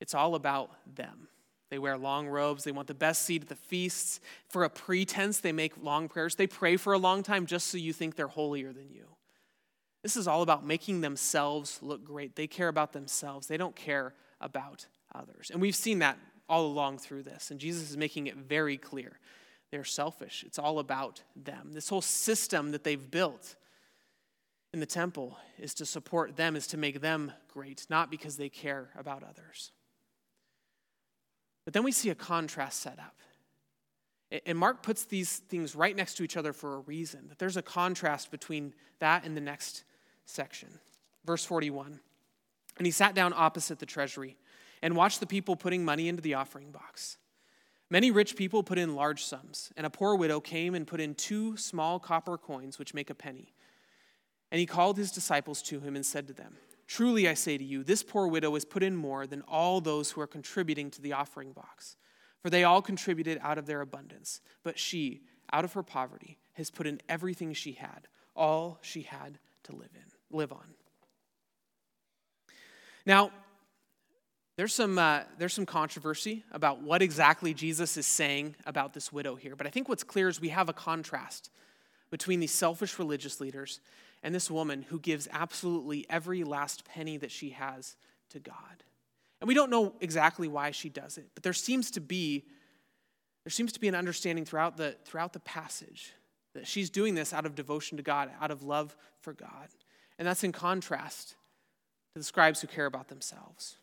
It's 0.00 0.14
all 0.14 0.34
about 0.36 0.70
them. 0.96 1.28
They 1.74 1.78
wear 1.80 1.98
long 1.98 2.28
robes. 2.28 2.62
They 2.62 2.70
want 2.70 2.86
the 2.86 2.94
best 2.94 3.22
seat 3.22 3.42
at 3.42 3.48
the 3.48 3.56
feasts. 3.56 4.20
For 4.48 4.62
a 4.62 4.70
pretense, 4.70 5.40
they 5.40 5.50
make 5.50 5.72
long 5.82 6.06
prayers. 6.06 6.36
They 6.36 6.46
pray 6.46 6.76
for 6.76 6.92
a 6.92 6.98
long 6.98 7.24
time 7.24 7.46
just 7.46 7.66
so 7.66 7.76
you 7.78 7.92
think 7.92 8.14
they're 8.14 8.28
holier 8.28 8.72
than 8.72 8.90
you. 8.92 9.08
This 10.00 10.16
is 10.16 10.28
all 10.28 10.42
about 10.42 10.64
making 10.64 11.00
themselves 11.00 11.80
look 11.82 12.04
great. 12.04 12.36
They 12.36 12.46
care 12.46 12.68
about 12.68 12.92
themselves, 12.92 13.48
they 13.48 13.56
don't 13.56 13.74
care 13.74 14.14
about 14.40 14.86
others. 15.12 15.50
And 15.50 15.60
we've 15.60 15.74
seen 15.74 15.98
that 15.98 16.16
all 16.48 16.64
along 16.64 16.98
through 16.98 17.24
this. 17.24 17.50
And 17.50 17.58
Jesus 17.58 17.90
is 17.90 17.96
making 17.96 18.28
it 18.28 18.36
very 18.36 18.76
clear. 18.76 19.18
They're 19.72 19.82
selfish, 19.82 20.44
it's 20.46 20.60
all 20.60 20.78
about 20.78 21.22
them. 21.34 21.72
This 21.72 21.88
whole 21.88 22.02
system 22.02 22.70
that 22.70 22.84
they've 22.84 23.10
built 23.10 23.56
in 24.72 24.78
the 24.78 24.86
temple 24.86 25.38
is 25.58 25.74
to 25.74 25.86
support 25.86 26.36
them, 26.36 26.54
is 26.54 26.68
to 26.68 26.76
make 26.76 27.00
them 27.00 27.32
great, 27.52 27.84
not 27.90 28.12
because 28.12 28.36
they 28.36 28.48
care 28.48 28.90
about 28.96 29.24
others. 29.24 29.72
But 31.64 31.74
then 31.74 31.82
we 31.82 31.92
see 31.92 32.10
a 32.10 32.14
contrast 32.14 32.80
set 32.80 32.98
up. 32.98 33.14
And 34.46 34.58
Mark 34.58 34.82
puts 34.82 35.04
these 35.04 35.38
things 35.38 35.76
right 35.76 35.94
next 35.94 36.14
to 36.14 36.24
each 36.24 36.36
other 36.36 36.52
for 36.52 36.76
a 36.76 36.80
reason, 36.80 37.28
that 37.28 37.38
there's 37.38 37.56
a 37.56 37.62
contrast 37.62 38.30
between 38.30 38.74
that 38.98 39.24
and 39.24 39.36
the 39.36 39.40
next 39.40 39.84
section. 40.24 40.68
Verse 41.24 41.44
41 41.44 42.00
And 42.78 42.86
he 42.86 42.90
sat 42.90 43.14
down 43.14 43.32
opposite 43.34 43.78
the 43.78 43.86
treasury 43.86 44.36
and 44.82 44.96
watched 44.96 45.20
the 45.20 45.26
people 45.26 45.56
putting 45.56 45.84
money 45.84 46.08
into 46.08 46.22
the 46.22 46.34
offering 46.34 46.70
box. 46.70 47.18
Many 47.90 48.10
rich 48.10 48.34
people 48.34 48.62
put 48.62 48.78
in 48.78 48.96
large 48.96 49.22
sums, 49.22 49.72
and 49.76 49.86
a 49.86 49.90
poor 49.90 50.16
widow 50.16 50.40
came 50.40 50.74
and 50.74 50.86
put 50.86 51.00
in 51.00 51.14
two 51.14 51.56
small 51.56 52.00
copper 52.00 52.36
coins, 52.36 52.78
which 52.78 52.94
make 52.94 53.10
a 53.10 53.14
penny. 53.14 53.54
And 54.50 54.58
he 54.58 54.66
called 54.66 54.96
his 54.96 55.12
disciples 55.12 55.62
to 55.62 55.80
him 55.80 55.94
and 55.94 56.04
said 56.04 56.26
to 56.28 56.32
them, 56.32 56.56
Truly 56.86 57.28
I 57.28 57.34
say 57.34 57.56
to 57.56 57.64
you, 57.64 57.82
this 57.82 58.02
poor 58.02 58.26
widow 58.26 58.54
has 58.54 58.64
put 58.64 58.82
in 58.82 58.94
more 58.94 59.26
than 59.26 59.42
all 59.42 59.80
those 59.80 60.10
who 60.10 60.20
are 60.20 60.26
contributing 60.26 60.90
to 60.92 61.02
the 61.02 61.12
offering 61.12 61.52
box. 61.52 61.96
For 62.40 62.50
they 62.50 62.64
all 62.64 62.82
contributed 62.82 63.38
out 63.42 63.56
of 63.56 63.66
their 63.66 63.80
abundance, 63.80 64.42
but 64.62 64.78
she, 64.78 65.22
out 65.52 65.64
of 65.64 65.72
her 65.72 65.82
poverty, 65.82 66.38
has 66.54 66.70
put 66.70 66.86
in 66.86 67.00
everything 67.08 67.54
she 67.54 67.72
had, 67.72 68.06
all 68.36 68.78
she 68.82 69.02
had 69.02 69.38
to 69.64 69.72
live 69.72 69.90
in, 69.94 70.36
live 70.36 70.52
on. 70.52 70.74
Now, 73.06 73.30
there's 74.56 74.74
some, 74.74 74.98
uh, 74.98 75.22
there's 75.38 75.54
some 75.54 75.66
controversy 75.66 76.44
about 76.52 76.82
what 76.82 77.02
exactly 77.02 77.54
Jesus 77.54 77.96
is 77.96 78.06
saying 78.06 78.54
about 78.66 78.92
this 78.92 79.12
widow 79.12 79.34
here, 79.34 79.56
but 79.56 79.66
I 79.66 79.70
think 79.70 79.88
what's 79.88 80.04
clear 80.04 80.28
is 80.28 80.40
we 80.40 80.50
have 80.50 80.68
a 80.68 80.74
contrast 80.74 81.50
between 82.10 82.40
these 82.40 82.52
selfish 82.52 82.98
religious 82.98 83.40
leaders 83.40 83.80
and 84.24 84.34
this 84.34 84.50
woman 84.50 84.82
who 84.88 84.98
gives 84.98 85.28
absolutely 85.30 86.06
every 86.08 86.42
last 86.42 86.84
penny 86.86 87.18
that 87.18 87.30
she 87.30 87.50
has 87.50 87.94
to 88.30 88.40
God. 88.40 88.82
And 89.40 89.46
we 89.46 89.54
don't 89.54 89.70
know 89.70 89.92
exactly 90.00 90.48
why 90.48 90.70
she 90.70 90.88
does 90.88 91.18
it, 91.18 91.26
but 91.34 91.44
there 91.44 91.52
seems 91.52 91.92
to 91.92 92.00
be 92.00 92.46
there 93.44 93.50
seems 93.50 93.72
to 93.74 93.80
be 93.80 93.88
an 93.88 93.94
understanding 93.94 94.46
throughout 94.46 94.78
the 94.78 94.96
throughout 95.04 95.34
the 95.34 95.40
passage 95.40 96.14
that 96.54 96.66
she's 96.66 96.88
doing 96.88 97.14
this 97.14 97.34
out 97.34 97.44
of 97.44 97.54
devotion 97.54 97.98
to 97.98 98.02
God, 98.02 98.30
out 98.40 98.50
of 98.50 98.62
love 98.62 98.96
for 99.20 99.34
God. 99.34 99.68
And 100.18 100.26
that's 100.26 100.42
in 100.42 100.52
contrast 100.52 101.30
to 102.14 102.20
the 102.20 102.24
scribes 102.24 102.62
who 102.62 102.66
care 102.68 102.86
about 102.86 103.08
themselves. 103.08 103.76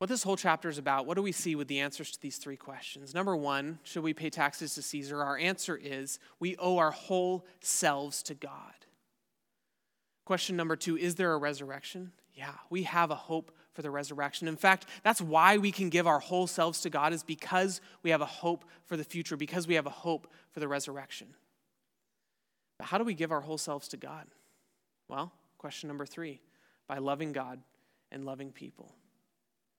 What 0.00 0.08
this 0.08 0.22
whole 0.22 0.38
chapter 0.38 0.70
is 0.70 0.78
about, 0.78 1.04
what 1.04 1.16
do 1.16 1.22
we 1.22 1.30
see 1.30 1.54
with 1.54 1.68
the 1.68 1.80
answers 1.80 2.10
to 2.12 2.22
these 2.22 2.38
three 2.38 2.56
questions? 2.56 3.12
Number 3.12 3.36
one, 3.36 3.78
should 3.82 4.02
we 4.02 4.14
pay 4.14 4.30
taxes 4.30 4.74
to 4.76 4.82
Caesar? 4.82 5.22
Our 5.22 5.36
answer 5.36 5.76
is 5.76 6.18
we 6.38 6.56
owe 6.56 6.78
our 6.78 6.90
whole 6.90 7.44
selves 7.60 8.22
to 8.22 8.34
God. 8.34 8.72
Question 10.24 10.56
number 10.56 10.74
two, 10.74 10.96
is 10.96 11.16
there 11.16 11.34
a 11.34 11.36
resurrection? 11.36 12.12
Yeah, 12.32 12.54
we 12.70 12.84
have 12.84 13.10
a 13.10 13.14
hope 13.14 13.52
for 13.74 13.82
the 13.82 13.90
resurrection. 13.90 14.48
In 14.48 14.56
fact, 14.56 14.86
that's 15.02 15.20
why 15.20 15.58
we 15.58 15.70
can 15.70 15.90
give 15.90 16.06
our 16.06 16.18
whole 16.18 16.46
selves 16.46 16.80
to 16.80 16.88
God, 16.88 17.12
is 17.12 17.22
because 17.22 17.82
we 18.02 18.08
have 18.08 18.22
a 18.22 18.26
hope 18.26 18.64
for 18.86 18.96
the 18.96 19.04
future, 19.04 19.36
because 19.36 19.68
we 19.68 19.74
have 19.74 19.86
a 19.86 19.90
hope 19.90 20.28
for 20.50 20.60
the 20.60 20.68
resurrection. 20.68 21.26
But 22.78 22.86
how 22.86 22.96
do 22.96 23.04
we 23.04 23.12
give 23.12 23.32
our 23.32 23.42
whole 23.42 23.58
selves 23.58 23.88
to 23.88 23.98
God? 23.98 24.24
Well, 25.08 25.30
question 25.58 25.88
number 25.88 26.06
three 26.06 26.40
by 26.88 26.96
loving 26.96 27.32
God 27.32 27.60
and 28.10 28.24
loving 28.24 28.50
people. 28.50 28.94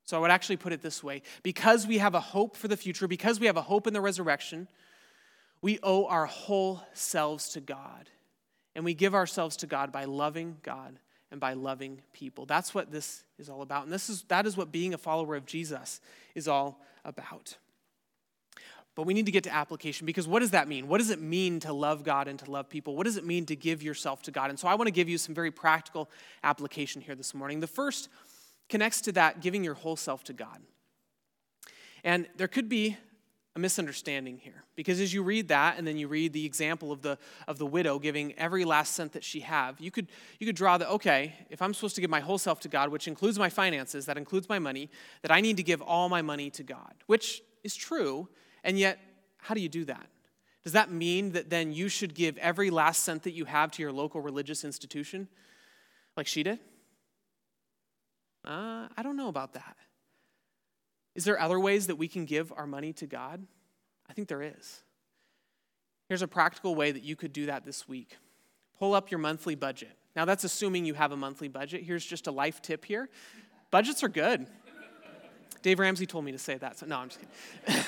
So 0.06 0.18
I 0.18 0.20
would 0.20 0.32
actually 0.32 0.58
put 0.58 0.74
it 0.74 0.82
this 0.82 1.04
way 1.04 1.22
because 1.44 1.88
we 1.88 2.00
have 2.00 2.16
a 2.16 2.20
hope 2.20 2.58
for 2.58 2.68
the 2.68 2.78
future, 2.78 3.08
because 3.08 3.40
we 3.40 3.46
have 3.46 3.58
a 3.58 3.62
hope 3.62 3.88
in 3.88 3.94
the 3.94 4.02
resurrection, 4.02 4.68
we 5.62 5.80
owe 5.84 6.06
our 6.06 6.26
whole 6.26 6.82
selves 6.94 7.50
to 7.50 7.62
God. 7.62 8.10
And 8.76 8.86
we 8.86 8.94
give 8.94 9.14
ourselves 9.14 9.58
to 9.58 9.68
God 9.68 9.92
by 9.92 10.06
loving 10.06 10.58
God 10.64 10.98
and 11.30 11.40
by 11.40 11.54
loving 11.54 12.02
people. 12.14 12.46
That's 12.46 12.74
what 12.74 12.92
this 12.92 13.24
is 13.38 13.50
all 13.50 13.62
about. 13.62 13.84
And 13.84 13.92
this 13.92 14.10
is, 14.10 14.24
that 14.30 14.46
is 14.46 14.56
what 14.56 14.72
being 14.72 14.94
a 14.94 14.98
follower 14.98 15.36
of 15.36 15.46
Jesus 15.46 16.00
is 16.36 16.48
all 16.48 16.82
about. 17.04 17.58
But 18.96 19.04
we 19.04 19.14
need 19.14 19.26
to 19.26 19.32
get 19.32 19.46
to 19.46 19.54
application 19.54 20.06
because 20.06 20.28
what 20.28 20.40
does 20.40 20.52
that 20.52 20.68
mean? 20.68 20.88
What 20.88 20.98
does 20.98 21.10
it 21.10 21.22
mean 21.22 21.62
to 21.62 21.72
love 21.72 22.04
God 22.04 22.28
and 22.28 22.38
to 22.40 22.52
love 22.52 22.70
people? 22.70 22.96
What 22.96 23.06
does 23.06 23.16
it 23.16 23.26
mean 23.26 23.46
to 23.46 23.56
give 23.56 23.82
yourself 23.82 24.22
to 24.24 24.32
God? 24.32 24.50
And 24.50 24.60
so 24.60 24.68
I 24.68 24.76
want 24.76 24.88
to 24.88 24.92
give 24.92 25.08
you 25.08 25.18
some 25.18 25.34
very 25.34 25.52
practical 25.52 26.10
application 26.44 27.02
here 27.02 27.16
this 27.16 27.34
morning. 27.34 27.62
The 27.62 27.68
first 27.68 28.10
connects 28.72 29.02
to 29.02 29.12
that 29.12 29.42
giving 29.42 29.64
your 29.64 29.76
whole 29.76 29.96
self 29.96 30.24
to 30.24 30.34
God. 30.34 30.60
And 32.04 32.28
there 32.36 32.48
could 32.48 32.68
be 32.68 32.98
a 33.56 33.60
misunderstanding 33.60 34.38
here 34.38 34.64
because 34.76 35.00
as 35.00 35.14
you 35.14 35.22
read 35.22 35.50
that 35.50 35.78
and 35.78 35.86
then 35.86 35.98
you 35.98 36.08
read 36.08 36.32
the 36.32 36.46
example 36.46 36.92
of 36.92 37.02
the 37.02 37.18
of 37.50 37.58
the 37.58 37.66
widow 37.66 38.00
giving 38.00 38.34
every 38.40 38.64
last 38.64 38.96
cent 38.96 39.12
that 39.12 39.26
she 39.26 39.42
have 39.42 39.78
you 39.78 39.92
could 39.92 40.08
you 40.40 40.48
could 40.48 40.56
draw 40.56 40.78
that 40.78 40.90
okay 40.90 41.34
if 41.50 41.62
i'm 41.62 41.74
supposed 41.74 41.94
to 41.94 42.00
give 42.00 42.10
my 42.10 42.22
whole 42.22 42.38
self 42.38 42.62
to 42.62 42.70
god 42.70 42.88
which 42.88 43.10
includes 43.10 43.38
my 43.38 43.50
finances 43.50 44.06
that 44.06 44.18
includes 44.18 44.48
my 44.48 44.58
money 44.58 44.90
that 45.22 45.32
i 45.32 45.42
need 45.42 45.58
to 45.58 45.64
give 45.64 45.82
all 45.82 46.08
my 46.08 46.22
money 46.22 46.50
to 46.50 46.64
god 46.64 46.94
which 47.08 47.42
is 47.62 47.76
true 47.76 48.26
and 48.64 48.80
yet 48.80 48.98
how 49.42 49.56
do 49.56 49.62
you 49.62 49.70
do 49.70 49.86
that? 49.86 50.08
Does 50.64 50.74
that 50.74 50.92
mean 50.92 51.32
that 51.32 51.50
then 51.50 51.74
you 51.74 51.90
should 51.90 52.14
give 52.14 52.38
every 52.38 52.70
last 52.70 53.04
cent 53.04 53.24
that 53.24 53.32
you 53.32 53.46
have 53.46 53.72
to 53.72 53.82
your 53.82 53.92
local 53.92 54.22
religious 54.22 54.64
institution? 54.64 55.28
Like 56.16 56.28
she 56.28 56.44
did 56.44 56.60
uh, 58.46 58.88
I 58.96 59.04
don't 59.04 59.18
know 59.18 59.30
about 59.30 59.54
that. 59.54 59.78
Is 61.16 61.26
there 61.26 61.40
other 61.40 61.60
ways 61.60 61.88
that 61.88 61.98
we 61.98 62.08
can 62.08 62.26
give 62.26 62.52
our 62.56 62.66
money 62.66 62.94
to 62.94 63.06
God? 63.06 63.46
I 64.10 64.14
think 64.14 64.28
there 64.28 64.42
is. 64.42 64.84
Here's 66.08 66.22
a 66.22 66.28
practical 66.28 66.76
way 66.76 66.92
that 66.92 67.04
you 67.04 67.16
could 67.16 67.34
do 67.34 67.46
that 67.46 67.66
this 67.66 67.88
week 67.88 68.18
pull 68.80 68.96
up 68.96 69.12
your 69.12 69.20
monthly 69.20 69.54
budget. 69.54 69.96
Now, 70.16 70.26
that's 70.26 70.44
assuming 70.44 70.86
you 70.86 70.96
have 70.96 71.12
a 71.12 71.18
monthly 71.18 71.48
budget. 71.48 71.84
Here's 71.84 72.04
just 72.04 72.26
a 72.26 72.32
life 72.32 72.62
tip 72.62 72.84
here 72.84 73.10
budgets 73.70 74.04
are 74.04 74.10
good. 74.10 74.48
Dave 75.62 75.78
Ramsey 75.78 76.08
told 76.08 76.26
me 76.26 76.32
to 76.32 76.40
say 76.40 76.58
that, 76.58 76.80
so 76.80 76.88
no, 76.88 76.98
I'm 76.98 77.10
just 77.10 77.20
kidding. 77.66 77.84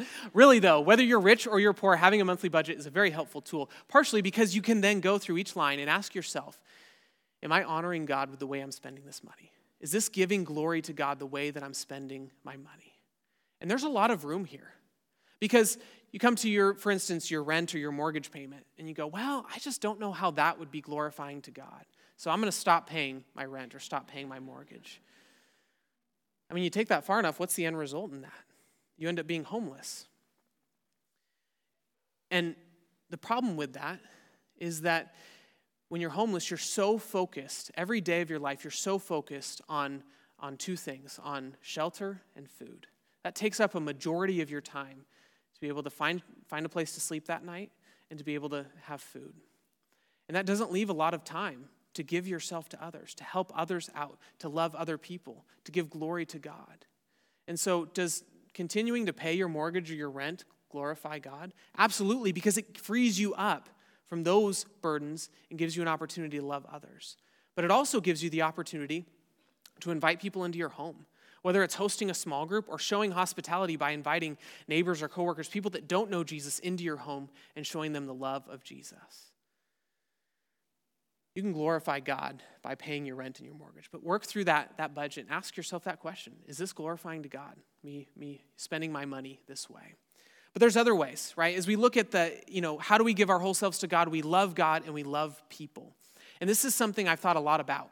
really, 0.32 0.60
though, 0.60 0.80
whether 0.80 1.02
you're 1.02 1.18
rich 1.18 1.48
or 1.48 1.58
you're 1.58 1.72
poor, 1.72 1.96
having 1.96 2.20
a 2.20 2.24
monthly 2.24 2.48
budget 2.48 2.78
is 2.78 2.86
a 2.86 2.90
very 2.90 3.10
helpful 3.10 3.40
tool, 3.40 3.68
partially 3.88 4.22
because 4.22 4.54
you 4.54 4.62
can 4.62 4.80
then 4.80 5.00
go 5.00 5.18
through 5.18 5.38
each 5.38 5.56
line 5.56 5.80
and 5.80 5.90
ask 5.90 6.14
yourself, 6.14 6.60
Am 7.42 7.52
I 7.52 7.62
honoring 7.62 8.04
God 8.04 8.30
with 8.30 8.40
the 8.40 8.46
way 8.46 8.60
I'm 8.60 8.72
spending 8.72 9.04
this 9.04 9.22
money? 9.22 9.52
Is 9.80 9.90
this 9.92 10.08
giving 10.08 10.44
glory 10.44 10.82
to 10.82 10.92
God 10.92 11.18
the 11.18 11.26
way 11.26 11.50
that 11.50 11.62
I'm 11.62 11.74
spending 11.74 12.30
my 12.44 12.56
money? 12.56 12.94
And 13.60 13.70
there's 13.70 13.84
a 13.84 13.88
lot 13.88 14.10
of 14.10 14.24
room 14.24 14.44
here. 14.44 14.72
Because 15.40 15.78
you 16.10 16.18
come 16.18 16.34
to 16.36 16.48
your, 16.48 16.74
for 16.74 16.90
instance, 16.90 17.30
your 17.30 17.42
rent 17.42 17.74
or 17.74 17.78
your 17.78 17.92
mortgage 17.92 18.30
payment, 18.30 18.66
and 18.78 18.88
you 18.88 18.94
go, 18.94 19.06
well, 19.06 19.46
I 19.54 19.58
just 19.58 19.80
don't 19.80 20.00
know 20.00 20.10
how 20.10 20.32
that 20.32 20.58
would 20.58 20.70
be 20.70 20.80
glorifying 20.80 21.42
to 21.42 21.50
God. 21.50 21.84
So 22.16 22.30
I'm 22.30 22.40
going 22.40 22.50
to 22.50 22.56
stop 22.56 22.88
paying 22.88 23.24
my 23.34 23.44
rent 23.44 23.74
or 23.74 23.78
stop 23.78 24.08
paying 24.08 24.28
my 24.28 24.40
mortgage. 24.40 25.00
I 26.50 26.54
mean, 26.54 26.64
you 26.64 26.70
take 26.70 26.88
that 26.88 27.04
far 27.04 27.20
enough, 27.20 27.38
what's 27.38 27.54
the 27.54 27.66
end 27.66 27.78
result 27.78 28.10
in 28.10 28.22
that? 28.22 28.32
You 28.96 29.08
end 29.08 29.20
up 29.20 29.26
being 29.26 29.44
homeless. 29.44 30.06
And 32.30 32.56
the 33.10 33.18
problem 33.18 33.56
with 33.56 33.74
that 33.74 34.00
is 34.58 34.80
that 34.82 35.14
when 35.88 36.00
you're 36.00 36.10
homeless, 36.10 36.50
you're 36.50 36.58
so 36.58 36.98
focused, 36.98 37.70
every 37.74 38.00
day 38.00 38.20
of 38.20 38.30
your 38.30 38.38
life, 38.38 38.64
you're 38.64 38.70
so 38.70 38.98
focused 38.98 39.60
on, 39.68 40.02
on 40.38 40.56
two 40.56 40.76
things 40.76 41.18
on 41.22 41.56
shelter 41.60 42.20
and 42.36 42.48
food. 42.50 42.86
That 43.24 43.34
takes 43.34 43.60
up 43.60 43.74
a 43.74 43.80
majority 43.80 44.40
of 44.40 44.50
your 44.50 44.60
time 44.60 45.06
to 45.54 45.60
be 45.60 45.68
able 45.68 45.82
to 45.82 45.90
find, 45.90 46.22
find 46.46 46.66
a 46.66 46.68
place 46.68 46.94
to 46.94 47.00
sleep 47.00 47.26
that 47.26 47.44
night 47.44 47.70
and 48.10 48.18
to 48.18 48.24
be 48.24 48.34
able 48.34 48.50
to 48.50 48.66
have 48.82 49.00
food. 49.00 49.34
And 50.28 50.36
that 50.36 50.46
doesn't 50.46 50.70
leave 50.70 50.90
a 50.90 50.94
lot 50.94 51.14
of 51.14 51.24
time 51.24 51.66
to 51.94 52.02
give 52.02 52.28
yourself 52.28 52.68
to 52.68 52.84
others, 52.84 53.14
to 53.14 53.24
help 53.24 53.50
others 53.56 53.90
out, 53.94 54.18
to 54.38 54.48
love 54.48 54.74
other 54.74 54.98
people, 54.98 55.44
to 55.64 55.72
give 55.72 55.90
glory 55.90 56.26
to 56.26 56.38
God. 56.38 56.86
And 57.48 57.58
so, 57.58 57.86
does 57.86 58.24
continuing 58.54 59.06
to 59.06 59.12
pay 59.12 59.32
your 59.32 59.48
mortgage 59.48 59.90
or 59.90 59.94
your 59.94 60.10
rent 60.10 60.44
glorify 60.70 61.18
God? 61.18 61.52
Absolutely, 61.76 62.30
because 62.30 62.58
it 62.58 62.78
frees 62.78 63.18
you 63.18 63.34
up 63.34 63.68
from 64.08 64.24
those 64.24 64.64
burdens 64.82 65.30
and 65.50 65.58
gives 65.58 65.76
you 65.76 65.82
an 65.82 65.88
opportunity 65.88 66.38
to 66.38 66.44
love 66.44 66.66
others. 66.70 67.16
But 67.54 67.64
it 67.64 67.70
also 67.70 68.00
gives 68.00 68.22
you 68.22 68.30
the 68.30 68.42
opportunity 68.42 69.04
to 69.80 69.90
invite 69.90 70.20
people 70.20 70.44
into 70.44 70.58
your 70.58 70.68
home, 70.70 71.06
whether 71.42 71.62
it's 71.62 71.74
hosting 71.74 72.10
a 72.10 72.14
small 72.14 72.46
group 72.46 72.66
or 72.68 72.78
showing 72.78 73.12
hospitality 73.12 73.76
by 73.76 73.90
inviting 73.90 74.38
neighbors 74.66 75.02
or 75.02 75.08
coworkers, 75.08 75.48
people 75.48 75.70
that 75.72 75.88
don't 75.88 76.10
know 76.10 76.24
Jesus, 76.24 76.58
into 76.60 76.84
your 76.84 76.96
home 76.96 77.28
and 77.56 77.66
showing 77.66 77.92
them 77.92 78.06
the 78.06 78.14
love 78.14 78.44
of 78.48 78.64
Jesus. 78.64 79.32
you 81.34 81.42
can 81.42 81.52
glorify 81.52 82.00
God 82.00 82.42
by 82.62 82.74
paying 82.74 83.06
your 83.06 83.14
rent 83.14 83.38
and 83.38 83.46
your 83.46 83.54
mortgage. 83.54 83.88
But 83.92 84.02
work 84.02 84.24
through 84.24 84.44
that, 84.44 84.76
that 84.78 84.94
budget 84.94 85.26
and 85.26 85.34
ask 85.34 85.56
yourself 85.56 85.84
that 85.84 86.00
question 86.00 86.32
Is 86.46 86.58
this 86.58 86.72
glorifying 86.72 87.22
to 87.22 87.28
God? 87.28 87.54
Me, 87.84 88.08
me 88.16 88.42
spending 88.56 88.90
my 88.90 89.04
money 89.04 89.40
this 89.46 89.70
way? 89.70 89.94
But 90.52 90.60
there's 90.60 90.76
other 90.76 90.94
ways, 90.94 91.32
right? 91.36 91.56
As 91.56 91.66
we 91.66 91.76
look 91.76 91.96
at 91.96 92.10
the, 92.10 92.32
you 92.48 92.60
know, 92.60 92.78
how 92.78 92.98
do 92.98 93.04
we 93.04 93.14
give 93.14 93.30
our 93.30 93.38
whole 93.38 93.54
selves 93.54 93.78
to 93.78 93.86
God? 93.86 94.08
We 94.08 94.22
love 94.22 94.54
God 94.54 94.82
and 94.84 94.94
we 94.94 95.02
love 95.02 95.40
people. 95.48 95.94
And 96.40 96.48
this 96.48 96.64
is 96.64 96.74
something 96.74 97.08
I've 97.08 97.20
thought 97.20 97.36
a 97.36 97.40
lot 97.40 97.60
about 97.60 97.90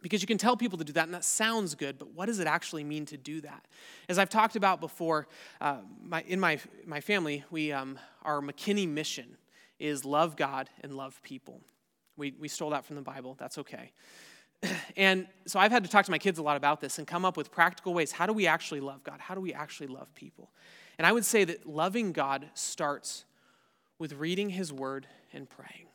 because 0.00 0.20
you 0.20 0.26
can 0.26 0.38
tell 0.38 0.56
people 0.56 0.78
to 0.78 0.84
do 0.84 0.92
that 0.94 1.04
and 1.04 1.14
that 1.14 1.22
sounds 1.22 1.76
good 1.76 1.96
but 1.96 2.12
what 2.12 2.26
does 2.26 2.40
it 2.40 2.48
actually 2.48 2.82
mean 2.82 3.06
to 3.06 3.16
do 3.16 3.40
that 3.40 3.68
as 4.08 4.18
i've 4.18 4.28
talked 4.28 4.56
about 4.56 4.80
before 4.80 5.28
uh, 5.60 5.76
my, 6.02 6.22
in 6.22 6.40
my, 6.40 6.58
my 6.84 7.00
family 7.00 7.44
we, 7.52 7.70
um, 7.70 7.96
our 8.24 8.40
mckinney 8.40 8.88
mission 8.88 9.36
is 9.78 10.04
love 10.04 10.34
god 10.34 10.68
and 10.80 10.96
love 10.96 11.22
people 11.22 11.60
we, 12.16 12.34
we 12.38 12.48
stole 12.48 12.70
that 12.70 12.84
from 12.84 12.96
the 12.96 13.02
Bible. 13.02 13.36
That's 13.38 13.58
okay. 13.58 13.92
And 14.96 15.26
so 15.46 15.58
I've 15.58 15.72
had 15.72 15.82
to 15.84 15.90
talk 15.90 16.04
to 16.04 16.10
my 16.10 16.18
kids 16.18 16.38
a 16.38 16.42
lot 16.42 16.56
about 16.56 16.80
this 16.80 16.98
and 16.98 17.06
come 17.06 17.24
up 17.24 17.36
with 17.36 17.50
practical 17.50 17.94
ways. 17.94 18.12
How 18.12 18.26
do 18.26 18.32
we 18.32 18.46
actually 18.46 18.78
love 18.80 19.02
God? 19.02 19.18
How 19.18 19.34
do 19.34 19.40
we 19.40 19.52
actually 19.52 19.88
love 19.88 20.14
people? 20.14 20.50
And 21.02 21.06
I 21.08 21.10
would 21.10 21.24
say 21.24 21.42
that 21.42 21.66
loving 21.66 22.12
God 22.12 22.48
starts 22.54 23.24
with 23.98 24.12
reading 24.12 24.50
His 24.50 24.72
Word 24.72 25.08
and 25.32 25.50
praying. 25.50 25.88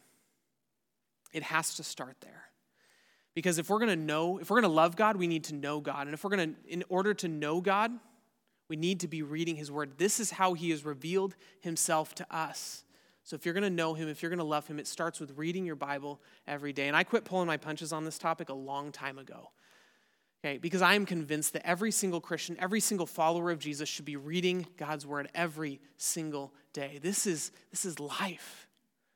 It 1.31 1.43
has 1.43 1.75
to 1.75 1.83
start 1.83 2.17
there. 2.19 2.43
Because 3.33 3.57
if 3.57 3.69
we're 3.69 3.79
going 3.79 3.87
to 3.87 3.95
know, 3.95 4.37
if 4.37 4.49
we're 4.49 4.59
going 4.59 4.69
to 4.69 4.75
love 4.75 4.97
God, 4.97 5.15
we 5.15 5.27
need 5.27 5.45
to 5.45 5.55
know 5.55 5.79
God. 5.79 6.07
And 6.07 6.13
if 6.13 6.25
we're 6.25 6.35
going 6.35 6.55
to, 6.55 6.55
in 6.67 6.83
order 6.89 7.13
to 7.13 7.29
know 7.29 7.61
God, 7.61 7.93
we 8.67 8.75
need 8.75 8.99
to 8.99 9.07
be 9.07 9.21
reading 9.21 9.55
His 9.55 9.71
Word. 9.71 9.93
This 9.97 10.19
is 10.19 10.31
how 10.31 10.55
He 10.55 10.71
has 10.71 10.83
revealed 10.83 11.37
Himself 11.61 12.13
to 12.15 12.27
us. 12.29 12.83
So 13.23 13.37
if 13.37 13.45
you're 13.45 13.53
going 13.53 13.63
to 13.63 13.69
know 13.69 13.93
him, 13.93 14.09
if 14.09 14.21
you're 14.21 14.29
going 14.29 14.39
to 14.39 14.43
love 14.43 14.67
him, 14.67 14.77
it 14.77 14.87
starts 14.87 15.21
with 15.21 15.37
reading 15.37 15.65
your 15.65 15.77
Bible 15.77 16.19
every 16.47 16.73
day. 16.73 16.89
And 16.89 16.97
I 16.97 17.05
quit 17.05 17.23
pulling 17.23 17.47
my 17.47 17.55
punches 17.55 17.93
on 17.93 18.03
this 18.03 18.17
topic 18.17 18.49
a 18.49 18.53
long 18.53 18.91
time 18.91 19.17
ago. 19.17 19.51
Okay, 20.43 20.57
because 20.57 20.81
I 20.81 20.93
am 20.93 21.05
convinced 21.05 21.53
that 21.53 21.65
every 21.65 21.91
single 21.91 22.21
Christian, 22.21 22.55
every 22.59 22.79
single 22.79 23.07
follower 23.07 23.51
of 23.51 23.59
Jesus 23.59 23.89
should 23.89 24.05
be 24.05 24.15
reading 24.15 24.67
God's 24.77 25.05
word 25.05 25.29
every 25.33 25.79
single 25.97 26.53
day. 26.73 26.99
This 27.01 27.25
is 27.25 27.51
this 27.71 27.85
is 27.85 27.99
life. 27.99 28.67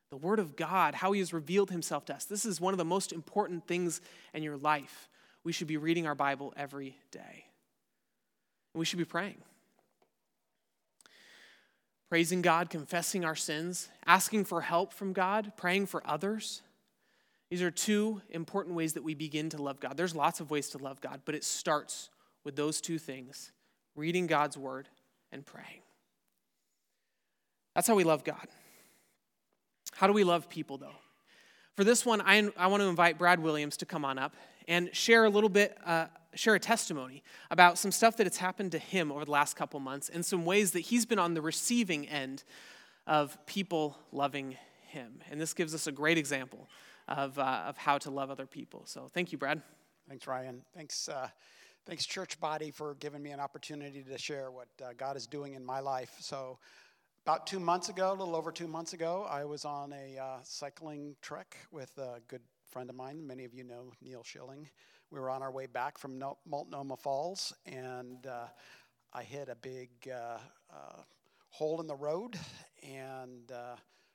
The 0.09 0.17
word 0.17 0.39
of 0.39 0.55
God, 0.55 0.93
how 0.95 1.13
he 1.13 1.19
has 1.19 1.31
revealed 1.31 1.69
himself 1.71 2.05
to 2.05 2.15
us. 2.15 2.25
This 2.25 2.45
is 2.45 2.59
one 2.59 2.73
of 2.73 2.77
the 2.77 2.85
most 2.85 3.13
important 3.13 3.65
things 3.65 4.01
in 4.33 4.43
your 4.43 4.57
life. 4.57 5.07
We 5.43 5.53
should 5.53 5.67
be 5.67 5.77
reading 5.77 6.05
our 6.05 6.15
Bible 6.15 6.53
every 6.57 6.97
day. 7.11 7.45
We 8.73 8.83
should 8.85 8.99
be 8.99 9.05
praying 9.05 9.37
praising 12.11 12.41
God, 12.41 12.69
confessing 12.69 13.23
our 13.23 13.37
sins, 13.37 13.87
asking 14.05 14.43
for 14.43 14.59
help 14.59 14.91
from 14.91 15.13
God, 15.13 15.53
praying 15.55 15.85
for 15.85 16.05
others. 16.05 16.61
These 17.51 17.61
are 17.61 17.69
two 17.69 18.21
important 18.29 18.77
ways 18.77 18.93
that 18.93 19.03
we 19.03 19.13
begin 19.13 19.49
to 19.49 19.61
love 19.61 19.81
God. 19.81 19.97
There's 19.97 20.15
lots 20.15 20.39
of 20.39 20.49
ways 20.49 20.69
to 20.69 20.77
love 20.77 21.01
God, 21.01 21.19
but 21.25 21.35
it 21.35 21.43
starts 21.43 22.09
with 22.45 22.55
those 22.55 22.79
two 22.79 22.97
things 22.97 23.51
reading 23.93 24.25
God's 24.25 24.57
word 24.57 24.87
and 25.33 25.45
praying. 25.45 25.81
That's 27.75 27.89
how 27.89 27.95
we 27.95 28.05
love 28.05 28.23
God. 28.23 28.47
How 29.93 30.07
do 30.07 30.13
we 30.13 30.23
love 30.23 30.47
people, 30.47 30.77
though? 30.77 30.95
For 31.75 31.83
this 31.83 32.05
one, 32.05 32.21
I, 32.21 32.49
I 32.55 32.67
want 32.67 32.83
to 32.83 32.87
invite 32.87 33.17
Brad 33.17 33.41
Williams 33.41 33.75
to 33.77 33.85
come 33.85 34.05
on 34.05 34.17
up 34.17 34.33
and 34.69 34.89
share 34.95 35.25
a 35.25 35.29
little 35.29 35.49
bit 35.49 35.77
uh, 35.85 36.05
share 36.33 36.55
a 36.55 36.59
testimony 36.59 37.21
about 37.49 37.77
some 37.77 37.91
stuff 37.91 38.15
that 38.15 38.25
has 38.27 38.37
happened 38.37 38.71
to 38.71 38.79
him 38.79 39.11
over 39.11 39.25
the 39.25 39.31
last 39.31 39.57
couple 39.57 39.77
months 39.81 40.07
and 40.07 40.25
some 40.25 40.45
ways 40.45 40.71
that 40.71 40.79
he's 40.79 41.05
been 41.05 41.19
on 41.19 41.33
the 41.33 41.41
receiving 41.41 42.07
end 42.07 42.45
of 43.05 43.37
people 43.45 43.97
loving 44.13 44.55
him. 44.87 45.19
And 45.29 45.41
this 45.41 45.53
gives 45.53 45.75
us 45.75 45.87
a 45.87 45.91
great 45.91 46.17
example 46.17 46.69
of, 47.07 47.37
uh, 47.37 47.63
of 47.67 47.77
how 47.77 47.97
to 47.99 48.09
love 48.09 48.29
other 48.29 48.45
people. 48.45 48.85
So 48.85 49.09
thank 49.13 49.31
you, 49.31 49.37
Brad. 49.37 49.61
Thanks, 50.07 50.27
Ryan. 50.27 50.63
Thanks, 50.73 51.07
uh, 51.07 51.29
thanks, 51.85 52.05
church 52.05 52.39
body, 52.39 52.71
for 52.71 52.95
giving 52.95 53.21
me 53.21 53.31
an 53.31 53.39
opportunity 53.39 54.03
to 54.03 54.17
share 54.17 54.51
what 54.51 54.67
uh, 54.83 54.89
God 54.97 55.15
is 55.15 55.27
doing 55.27 55.53
in 55.53 55.63
my 55.63 55.79
life. 55.79 56.15
So, 56.19 56.59
about 57.25 57.45
two 57.45 57.59
months 57.59 57.89
ago, 57.89 58.11
a 58.11 58.15
little 58.15 58.35
over 58.35 58.51
two 58.51 58.67
months 58.67 58.93
ago, 58.93 59.27
I 59.29 59.45
was 59.45 59.63
on 59.63 59.93
a 59.93 60.17
uh, 60.17 60.37
cycling 60.43 61.15
trek 61.21 61.55
with 61.71 61.95
a 61.99 62.19
good 62.27 62.41
friend 62.71 62.89
of 62.89 62.95
mine. 62.95 63.25
Many 63.25 63.45
of 63.45 63.53
you 63.53 63.63
know 63.63 63.93
Neil 64.01 64.23
Schilling. 64.23 64.67
We 65.11 65.19
were 65.19 65.29
on 65.29 65.43
our 65.43 65.51
way 65.51 65.67
back 65.67 65.99
from 65.99 66.21
Multnomah 66.47 66.97
Falls, 66.97 67.53
and 67.67 68.25
uh, 68.25 68.47
I 69.13 69.21
hit 69.21 69.49
a 69.49 69.55
big 69.55 69.89
uh, 70.11 70.39
hole 71.49 71.79
in 71.79 71.85
the 71.85 71.95
road 71.95 72.39
and 72.81 73.51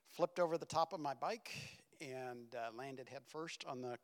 flipped 0.08 0.40
over 0.40 0.58
the 0.58 0.66
top 0.66 0.92
of 0.92 0.98
my 0.98 1.14
bike 1.14 1.52
and 2.00 2.54
uh, 2.54 2.76
landed 2.76 3.08
headfirst 3.08 3.64
on 3.66 3.80
the 3.80 3.98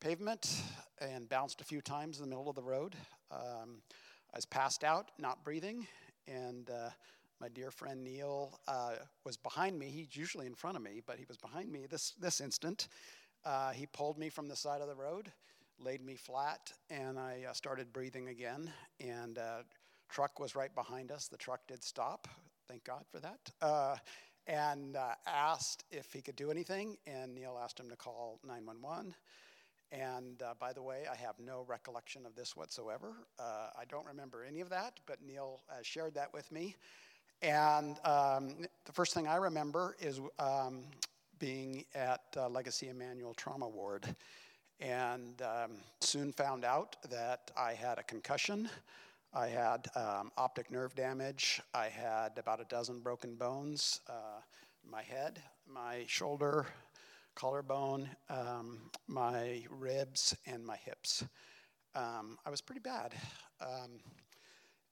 pavement 0.00 0.62
and 1.00 1.28
bounced 1.28 1.60
a 1.60 1.64
few 1.64 1.80
times 1.80 2.18
in 2.18 2.24
the 2.24 2.28
middle 2.28 2.48
of 2.48 2.56
the 2.56 2.62
road. 2.62 2.94
Um, 3.30 3.82
I 4.32 4.36
was 4.36 4.46
passed 4.46 4.84
out, 4.84 5.10
not 5.18 5.44
breathing, 5.44 5.86
and 6.26 6.68
uh, 6.70 6.90
my 7.40 7.48
dear 7.48 7.70
friend 7.70 8.02
Neil 8.02 8.58
was 9.24 9.36
behind 9.36 9.78
me. 9.78 9.86
He's 9.86 10.16
usually 10.16 10.46
in 10.46 10.54
front 10.54 10.76
of 10.76 10.82
me, 10.82 11.00
but 11.06 11.18
he 11.18 11.24
was 11.26 11.36
behind 11.36 11.70
me 11.70 11.86
this, 11.88 12.12
this 12.20 12.40
instant. 12.40 12.88
he 13.74 13.86
pulled 13.86 14.18
me 14.18 14.28
from 14.28 14.48
the 14.48 14.56
side 14.56 14.80
of 14.80 14.88
the 14.88 14.94
road 14.94 15.32
laid 15.78 16.04
me 16.04 16.16
flat, 16.16 16.72
and 16.90 17.18
I 17.18 17.44
uh, 17.48 17.52
started 17.52 17.92
breathing 17.92 18.28
again. 18.28 18.70
And 19.00 19.38
uh, 19.38 19.62
truck 20.08 20.40
was 20.40 20.54
right 20.54 20.74
behind 20.74 21.10
us. 21.10 21.28
The 21.28 21.36
truck 21.36 21.66
did 21.66 21.82
stop. 21.82 22.28
Thank 22.68 22.84
God 22.84 23.04
for 23.10 23.20
that. 23.20 24.00
Uh, 24.48 24.52
and 24.52 24.96
uh, 24.96 25.14
asked 25.26 25.84
if 25.90 26.12
he 26.12 26.20
could 26.20 26.36
do 26.36 26.50
anything, 26.50 26.96
and 27.06 27.34
Neil 27.34 27.58
asked 27.62 27.78
him 27.78 27.88
to 27.88 27.96
call 27.96 28.40
911. 28.46 29.14
And 29.92 30.42
uh, 30.42 30.54
by 30.58 30.72
the 30.72 30.82
way, 30.82 31.04
I 31.10 31.16
have 31.16 31.38
no 31.38 31.64
recollection 31.68 32.26
of 32.26 32.34
this 32.34 32.56
whatsoever. 32.56 33.12
Uh, 33.38 33.68
I 33.78 33.84
don't 33.88 34.06
remember 34.06 34.44
any 34.44 34.60
of 34.60 34.68
that, 34.70 35.00
but 35.06 35.18
Neil 35.24 35.60
shared 35.82 36.14
that 36.14 36.32
with 36.32 36.50
me. 36.50 36.74
And 37.42 37.98
um, 38.04 38.66
the 38.84 38.92
first 38.92 39.14
thing 39.14 39.28
I 39.28 39.36
remember 39.36 39.96
is 40.00 40.20
um, 40.38 40.82
being 41.38 41.84
at 41.94 42.22
Legacy 42.50 42.88
Emanuel 42.88 43.34
Trauma 43.34 43.68
Ward 43.68 44.06
and 44.80 45.40
um, 45.42 45.72
soon 46.00 46.32
found 46.32 46.64
out 46.64 46.96
that 47.10 47.50
I 47.56 47.72
had 47.72 47.98
a 47.98 48.02
concussion. 48.02 48.68
I 49.36 49.48
had 49.48 49.88
um, 49.94 50.32
optic 50.38 50.70
nerve 50.70 50.94
damage. 50.94 51.60
I 51.74 51.88
had 51.88 52.38
about 52.38 52.58
a 52.58 52.64
dozen 52.64 53.00
broken 53.00 53.34
bones. 53.34 54.00
Uh, 54.08 54.40
my 54.82 55.02
head, 55.02 55.42
my 55.66 56.04
shoulder, 56.06 56.66
collarbone, 57.34 58.08
um, 58.30 58.90
my 59.08 59.62
ribs, 59.68 60.34
and 60.46 60.64
my 60.64 60.76
hips. 60.76 61.22
Um, 61.94 62.38
I 62.46 62.50
was 62.50 62.62
pretty 62.62 62.80
bad. 62.80 63.12
Um, 63.60 64.00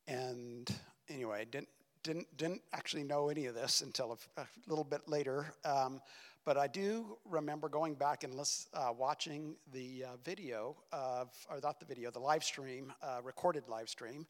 and 0.07 0.71
anyway, 1.09 1.47
didn't, 1.51 1.71
didn't, 2.05 2.37
didn't 2.37 2.63
actually 2.73 3.03
know 3.03 3.29
any 3.29 3.47
of 3.47 3.55
this 3.57 3.81
until 3.81 4.17
a, 4.37 4.43
a 4.43 4.47
little 4.69 4.85
bit 4.85 5.09
later. 5.09 5.53
Um, 5.65 6.01
but 6.45 6.59
I 6.59 6.67
do 6.67 7.17
remember 7.25 7.69
going 7.69 7.95
back 7.95 8.23
and 8.23 8.39
uh, 8.39 8.91
watching 8.97 9.57
the 9.73 10.05
uh, 10.05 10.09
video 10.25 10.77
of, 10.93 11.31
or 11.51 11.59
not 11.63 11.81
the 11.81 11.87
video, 11.87 12.11
the 12.11 12.21
live 12.21 12.45
stream, 12.45 12.93
uh, 13.03 13.21
recorded 13.25 13.65
live 13.69 13.89
stream. 13.89 14.27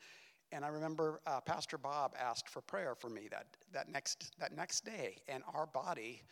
And 0.53 0.65
I 0.65 0.69
remember 0.69 1.21
uh, 1.27 1.41
Pastor 1.41 1.77
Bob 1.77 2.15
asked 2.19 2.49
for 2.49 2.61
prayer 2.61 2.95
for 2.95 3.11
me 3.11 3.23
that, 3.33 3.47
that, 3.73 3.91
next, 3.91 4.33
that 4.39 4.57
next 4.57 4.85
day. 4.85 5.17
And 5.27 5.43
our 5.53 5.67
body 5.67 6.23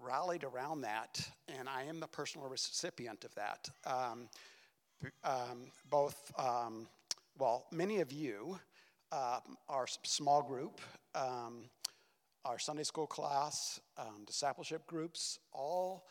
rallied 0.00 0.44
around 0.44 0.80
that. 0.80 1.20
And 1.48 1.68
I 1.68 1.82
am 1.82 2.00
the 2.00 2.06
personal 2.06 2.48
recipient 2.48 3.24
of 3.24 3.34
that. 3.34 3.68
Um, 3.84 4.28
um, 5.22 5.70
both, 5.90 6.32
um, 6.38 6.88
well, 7.38 7.66
many 7.70 8.00
of 8.00 8.10
you, 8.10 8.58
uh, 9.12 9.40
our 9.68 9.86
small 10.02 10.42
group, 10.42 10.80
um, 11.14 11.64
our 12.44 12.58
Sunday 12.58 12.82
school 12.82 13.06
class, 13.06 13.80
um, 13.98 14.24
discipleship 14.26 14.86
groups, 14.86 15.38
all 15.52 16.06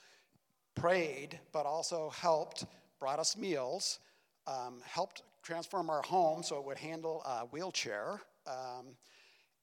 prayed, 0.76 1.40
but 1.52 1.66
also 1.66 2.10
helped, 2.10 2.66
brought 3.00 3.20
us 3.20 3.38
meals, 3.38 4.00
um, 4.48 4.82
helped 4.86 5.24
transform 5.44 5.90
our 5.90 6.02
home 6.02 6.44
so 6.44 6.58
it 6.58 6.66
would 6.66 6.78
handle 6.78 7.22
a 7.26 7.46
wheelchair. 7.46 8.22
Um, 8.48 8.96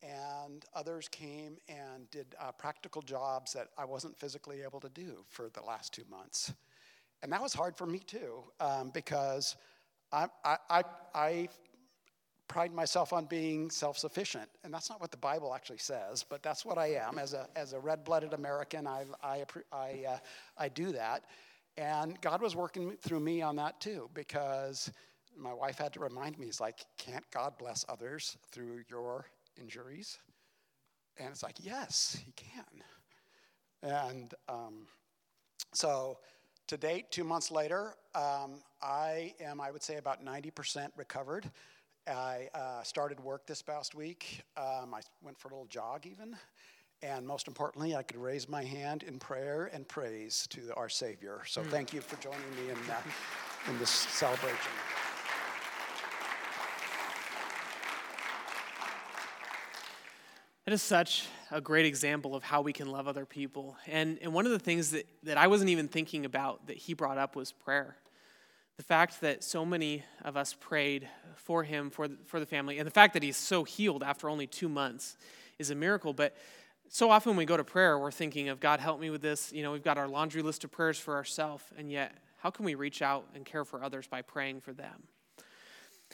and 0.02 0.64
others 0.74 1.08
came 1.08 1.58
and 1.68 2.10
did 2.10 2.34
uh, 2.40 2.50
practical 2.52 3.02
jobs 3.02 3.52
that 3.52 3.68
I 3.78 3.84
wasn't 3.84 4.18
physically 4.18 4.62
able 4.62 4.80
to 4.80 4.88
do 4.88 5.24
for 5.28 5.48
the 5.50 5.62
last 5.62 5.92
two 5.92 6.02
months. 6.10 6.52
And 7.22 7.32
that 7.32 7.40
was 7.40 7.54
hard 7.54 7.76
for 7.76 7.86
me 7.86 8.00
too, 8.00 8.42
um, 8.58 8.90
because 8.92 9.54
I, 10.10 10.26
I, 10.44 10.56
I, 10.68 10.82
I 11.14 11.48
pride 12.48 12.72
myself 12.72 13.12
on 13.12 13.24
being 13.26 13.70
self 13.70 13.98
sufficient. 13.98 14.48
And 14.64 14.72
that's 14.72 14.90
not 14.90 15.00
what 15.00 15.10
the 15.10 15.16
Bible 15.16 15.54
actually 15.54 15.78
says, 15.78 16.24
but 16.28 16.42
that's 16.42 16.64
what 16.64 16.78
I 16.78 16.94
am. 16.94 17.18
As 17.18 17.32
a, 17.32 17.48
as 17.56 17.72
a 17.72 17.80
red 17.80 18.04
blooded 18.04 18.32
American, 18.34 18.86
I, 18.86 19.04
I, 19.22 19.44
I, 19.72 20.04
uh, 20.08 20.18
I 20.58 20.68
do 20.68 20.92
that. 20.92 21.24
And 21.76 22.20
God 22.20 22.42
was 22.42 22.54
working 22.54 22.96
through 23.00 23.20
me 23.20 23.40
on 23.40 23.56
that 23.56 23.80
too, 23.80 24.10
because 24.14 24.92
my 25.36 25.52
wife 25.52 25.78
had 25.78 25.92
to 25.94 26.00
remind 26.00 26.38
me, 26.38 26.46
He's 26.46 26.60
like, 26.60 26.84
can't 26.98 27.24
God 27.30 27.54
bless 27.58 27.84
others 27.88 28.36
through 28.50 28.82
your 28.90 29.26
injuries? 29.58 30.18
And 31.18 31.28
it's 31.28 31.42
like, 31.42 31.56
yes, 31.60 32.18
He 32.24 32.32
can. 32.32 32.82
And 33.82 34.34
um, 34.48 34.86
so 35.72 36.18
to 36.68 36.76
date, 36.76 37.10
two 37.10 37.24
months 37.24 37.50
later, 37.50 37.94
um, 38.14 38.62
I 38.80 39.34
am, 39.40 39.60
I 39.60 39.70
would 39.70 39.82
say, 39.82 39.96
about 39.96 40.24
90% 40.24 40.88
recovered. 40.96 41.50
I 42.08 42.48
uh, 42.54 42.82
started 42.82 43.20
work 43.20 43.46
this 43.46 43.62
past 43.62 43.94
week. 43.94 44.42
Um, 44.56 44.92
I 44.94 45.00
went 45.22 45.38
for 45.38 45.48
a 45.48 45.52
little 45.52 45.66
jog, 45.66 46.06
even. 46.06 46.36
And 47.02 47.26
most 47.26 47.48
importantly, 47.48 47.94
I 47.94 48.02
could 48.02 48.16
raise 48.16 48.48
my 48.48 48.64
hand 48.64 49.02
in 49.02 49.18
prayer 49.18 49.70
and 49.72 49.86
praise 49.86 50.46
to 50.50 50.72
our 50.76 50.88
Savior. 50.88 51.42
So 51.46 51.62
thank 51.62 51.92
you 51.92 52.00
for 52.00 52.16
joining 52.20 52.50
me 52.56 52.70
in, 52.70 52.90
uh, 52.90 53.00
in 53.70 53.78
this 53.78 53.90
celebration. 53.90 54.72
That 60.64 60.72
is 60.72 60.82
such 60.82 61.26
a 61.50 61.60
great 61.60 61.86
example 61.86 62.36
of 62.36 62.44
how 62.44 62.62
we 62.62 62.72
can 62.72 62.88
love 62.88 63.08
other 63.08 63.26
people. 63.26 63.76
And, 63.86 64.18
and 64.22 64.32
one 64.32 64.46
of 64.46 64.52
the 64.52 64.60
things 64.60 64.92
that, 64.92 65.06
that 65.24 65.36
I 65.36 65.48
wasn't 65.48 65.70
even 65.70 65.88
thinking 65.88 66.24
about 66.24 66.68
that 66.68 66.76
he 66.76 66.94
brought 66.94 67.18
up 67.18 67.34
was 67.34 67.52
prayer. 67.52 67.96
The 68.76 68.82
fact 68.82 69.20
that 69.20 69.44
so 69.44 69.64
many 69.64 70.02
of 70.24 70.36
us 70.36 70.54
prayed 70.58 71.08
for 71.36 71.62
him, 71.62 71.90
for 71.90 72.08
the, 72.08 72.16
for 72.24 72.40
the 72.40 72.46
family, 72.46 72.78
and 72.78 72.86
the 72.86 72.92
fact 72.92 73.14
that 73.14 73.22
he's 73.22 73.36
so 73.36 73.64
healed 73.64 74.02
after 74.02 74.28
only 74.28 74.46
two 74.46 74.68
months 74.68 75.16
is 75.58 75.70
a 75.70 75.74
miracle. 75.74 76.12
But 76.12 76.34
so 76.88 77.10
often 77.10 77.30
when 77.30 77.36
we 77.38 77.44
go 77.44 77.56
to 77.56 77.64
prayer, 77.64 77.98
we're 77.98 78.10
thinking 78.10 78.48
of, 78.48 78.60
God, 78.60 78.80
help 78.80 79.00
me 79.00 79.10
with 79.10 79.22
this. 79.22 79.52
You 79.52 79.62
know, 79.62 79.72
we've 79.72 79.84
got 79.84 79.98
our 79.98 80.08
laundry 80.08 80.42
list 80.42 80.64
of 80.64 80.70
prayers 80.70 80.98
for 80.98 81.14
ourselves, 81.14 81.64
and 81.76 81.90
yet, 81.90 82.14
how 82.38 82.50
can 82.50 82.64
we 82.64 82.74
reach 82.74 83.02
out 83.02 83.26
and 83.34 83.44
care 83.44 83.64
for 83.64 83.84
others 83.84 84.06
by 84.08 84.22
praying 84.22 84.62
for 84.62 84.72
them? 84.72 85.04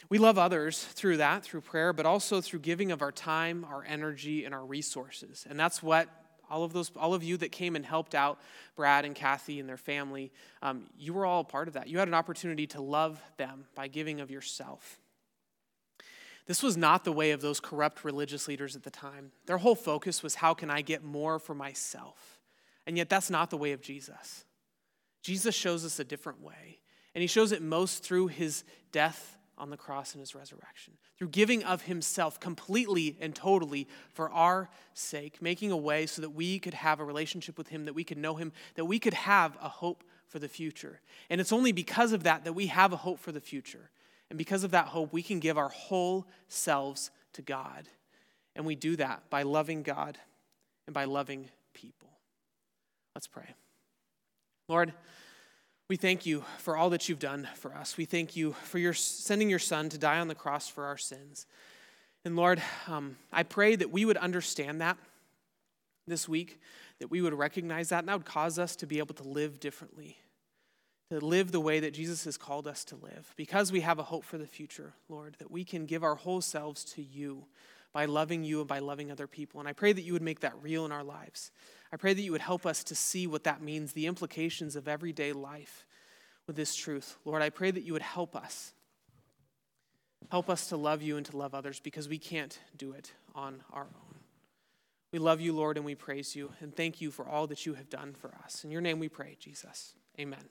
We 0.08 0.18
love 0.18 0.38
others 0.38 0.84
through 0.84 1.16
that, 1.16 1.42
through 1.42 1.62
prayer, 1.62 1.92
but 1.92 2.06
also 2.06 2.40
through 2.40 2.60
giving 2.60 2.92
of 2.92 3.02
our 3.02 3.10
time, 3.10 3.64
our 3.64 3.84
energy, 3.84 4.44
and 4.44 4.54
our 4.54 4.64
resources. 4.64 5.46
And 5.48 5.58
that's 5.58 5.82
what 5.82 6.08
all 6.50 6.64
of 6.64 6.72
those, 6.72 6.90
all 6.96 7.14
of 7.14 7.22
you 7.22 7.36
that 7.38 7.52
came 7.52 7.76
and 7.76 7.84
helped 7.84 8.14
out 8.14 8.40
Brad 8.76 9.04
and 9.04 9.14
Kathy 9.14 9.60
and 9.60 9.68
their 9.68 9.76
family, 9.76 10.32
um, 10.62 10.86
you 10.98 11.12
were 11.12 11.26
all 11.26 11.40
a 11.40 11.44
part 11.44 11.68
of 11.68 11.74
that. 11.74 11.88
You 11.88 11.98
had 11.98 12.08
an 12.08 12.14
opportunity 12.14 12.66
to 12.68 12.80
love 12.80 13.22
them 13.36 13.66
by 13.74 13.88
giving 13.88 14.20
of 14.20 14.30
yourself. 14.30 15.00
This 16.46 16.62
was 16.62 16.76
not 16.76 17.04
the 17.04 17.12
way 17.12 17.32
of 17.32 17.42
those 17.42 17.60
corrupt 17.60 18.04
religious 18.04 18.48
leaders 18.48 18.74
at 18.74 18.82
the 18.82 18.90
time. 18.90 19.32
Their 19.46 19.58
whole 19.58 19.74
focus 19.74 20.22
was 20.22 20.36
how 20.36 20.54
can 20.54 20.70
I 20.70 20.80
get 20.80 21.04
more 21.04 21.38
for 21.38 21.54
myself? 21.54 22.40
And 22.86 22.96
yet, 22.96 23.10
that's 23.10 23.28
not 23.28 23.50
the 23.50 23.58
way 23.58 23.72
of 23.72 23.82
Jesus. 23.82 24.46
Jesus 25.22 25.54
shows 25.54 25.84
us 25.84 25.98
a 25.98 26.04
different 26.04 26.40
way. 26.40 26.78
And 27.14 27.20
he 27.20 27.26
shows 27.26 27.52
it 27.52 27.60
most 27.60 28.02
through 28.02 28.28
his 28.28 28.64
death 28.92 29.37
on 29.58 29.70
the 29.70 29.76
cross 29.76 30.12
and 30.12 30.20
his 30.20 30.34
resurrection, 30.34 30.94
through 31.18 31.28
giving 31.28 31.64
of 31.64 31.82
himself 31.82 32.40
completely 32.40 33.16
and 33.20 33.34
totally 33.34 33.86
for 34.12 34.30
our 34.30 34.70
sake, 34.94 35.42
making 35.42 35.70
a 35.70 35.76
way 35.76 36.06
so 36.06 36.22
that 36.22 36.30
we 36.30 36.58
could 36.58 36.74
have 36.74 37.00
a 37.00 37.04
relationship 37.04 37.58
with 37.58 37.68
him, 37.68 37.84
that 37.84 37.94
we 37.94 38.04
could 38.04 38.18
know 38.18 38.36
him, 38.36 38.52
that 38.74 38.84
we 38.84 38.98
could 38.98 39.14
have 39.14 39.56
a 39.60 39.68
hope 39.68 40.04
for 40.26 40.38
the 40.38 40.48
future. 40.48 41.00
And 41.30 41.40
it's 41.40 41.52
only 41.52 41.72
because 41.72 42.12
of 42.12 42.22
that 42.24 42.44
that 42.44 42.52
we 42.52 42.66
have 42.68 42.92
a 42.92 42.96
hope 42.96 43.18
for 43.18 43.32
the 43.32 43.40
future. 43.40 43.90
And 44.30 44.38
because 44.38 44.64
of 44.64 44.72
that 44.72 44.88
hope, 44.88 45.12
we 45.12 45.22
can 45.22 45.40
give 45.40 45.56
our 45.56 45.70
whole 45.70 46.26
selves 46.48 47.10
to 47.32 47.42
God. 47.42 47.88
And 48.54 48.66
we 48.66 48.74
do 48.74 48.96
that 48.96 49.22
by 49.30 49.42
loving 49.42 49.82
God 49.82 50.18
and 50.86 50.94
by 50.94 51.04
loving 51.04 51.48
people. 51.74 52.10
Let's 53.14 53.26
pray. 53.26 53.54
Lord, 54.68 54.92
we 55.88 55.96
thank 55.96 56.26
you 56.26 56.44
for 56.58 56.76
all 56.76 56.90
that 56.90 57.08
you've 57.08 57.18
done 57.18 57.48
for 57.54 57.74
us. 57.74 57.96
We 57.96 58.04
thank 58.04 58.36
you 58.36 58.52
for 58.64 58.78
your 58.78 58.92
sending 58.92 59.48
your 59.48 59.58
son 59.58 59.88
to 59.88 59.98
die 59.98 60.20
on 60.20 60.28
the 60.28 60.34
cross 60.34 60.68
for 60.68 60.84
our 60.84 60.98
sins. 60.98 61.46
And 62.26 62.36
Lord, 62.36 62.60
um, 62.86 63.16
I 63.32 63.42
pray 63.42 63.74
that 63.74 63.90
we 63.90 64.04
would 64.04 64.18
understand 64.18 64.82
that 64.82 64.98
this 66.06 66.28
week, 66.28 66.60
that 66.98 67.10
we 67.10 67.22
would 67.22 67.32
recognize 67.32 67.88
that, 67.88 68.00
and 68.00 68.08
that 68.08 68.18
would 68.18 68.26
cause 68.26 68.58
us 68.58 68.76
to 68.76 68.86
be 68.86 68.98
able 68.98 69.14
to 69.14 69.22
live 69.22 69.60
differently, 69.60 70.18
to 71.10 71.20
live 71.20 71.52
the 71.52 71.60
way 71.60 71.80
that 71.80 71.94
Jesus 71.94 72.24
has 72.24 72.36
called 72.36 72.66
us 72.66 72.84
to 72.84 72.96
live. 72.96 73.32
Because 73.36 73.72
we 73.72 73.80
have 73.80 73.98
a 73.98 74.02
hope 74.02 74.24
for 74.24 74.36
the 74.36 74.46
future, 74.46 74.92
Lord, 75.08 75.36
that 75.38 75.50
we 75.50 75.64
can 75.64 75.86
give 75.86 76.04
our 76.04 76.16
whole 76.16 76.42
selves 76.42 76.84
to 76.84 77.02
you 77.02 77.46
by 77.94 78.04
loving 78.04 78.44
you 78.44 78.58
and 78.60 78.68
by 78.68 78.80
loving 78.80 79.10
other 79.10 79.26
people. 79.26 79.60
And 79.60 79.68
I 79.68 79.72
pray 79.72 79.94
that 79.94 80.02
you 80.02 80.12
would 80.12 80.22
make 80.22 80.40
that 80.40 80.54
real 80.62 80.84
in 80.84 80.92
our 80.92 81.04
lives. 81.04 81.50
I 81.92 81.96
pray 81.96 82.12
that 82.12 82.22
you 82.22 82.32
would 82.32 82.40
help 82.40 82.66
us 82.66 82.84
to 82.84 82.94
see 82.94 83.26
what 83.26 83.44
that 83.44 83.62
means, 83.62 83.92
the 83.92 84.06
implications 84.06 84.76
of 84.76 84.88
everyday 84.88 85.32
life 85.32 85.86
with 86.46 86.56
this 86.56 86.74
truth. 86.74 87.16
Lord, 87.24 87.42
I 87.42 87.50
pray 87.50 87.70
that 87.70 87.82
you 87.82 87.92
would 87.92 88.02
help 88.02 88.36
us. 88.36 88.72
Help 90.30 90.50
us 90.50 90.68
to 90.68 90.76
love 90.76 91.00
you 91.00 91.16
and 91.16 91.24
to 91.26 91.36
love 91.36 91.54
others 91.54 91.80
because 91.80 92.08
we 92.08 92.18
can't 92.18 92.58
do 92.76 92.92
it 92.92 93.12
on 93.34 93.62
our 93.72 93.84
own. 93.84 94.18
We 95.12 95.18
love 95.18 95.40
you, 95.40 95.54
Lord, 95.54 95.78
and 95.78 95.86
we 95.86 95.94
praise 95.94 96.36
you 96.36 96.52
and 96.60 96.74
thank 96.74 97.00
you 97.00 97.10
for 97.10 97.26
all 97.26 97.46
that 97.46 97.64
you 97.64 97.74
have 97.74 97.88
done 97.88 98.14
for 98.14 98.34
us. 98.44 98.64
In 98.64 98.70
your 98.70 98.82
name 98.82 98.98
we 98.98 99.08
pray, 99.08 99.36
Jesus. 99.40 99.94
Amen. 100.20 100.44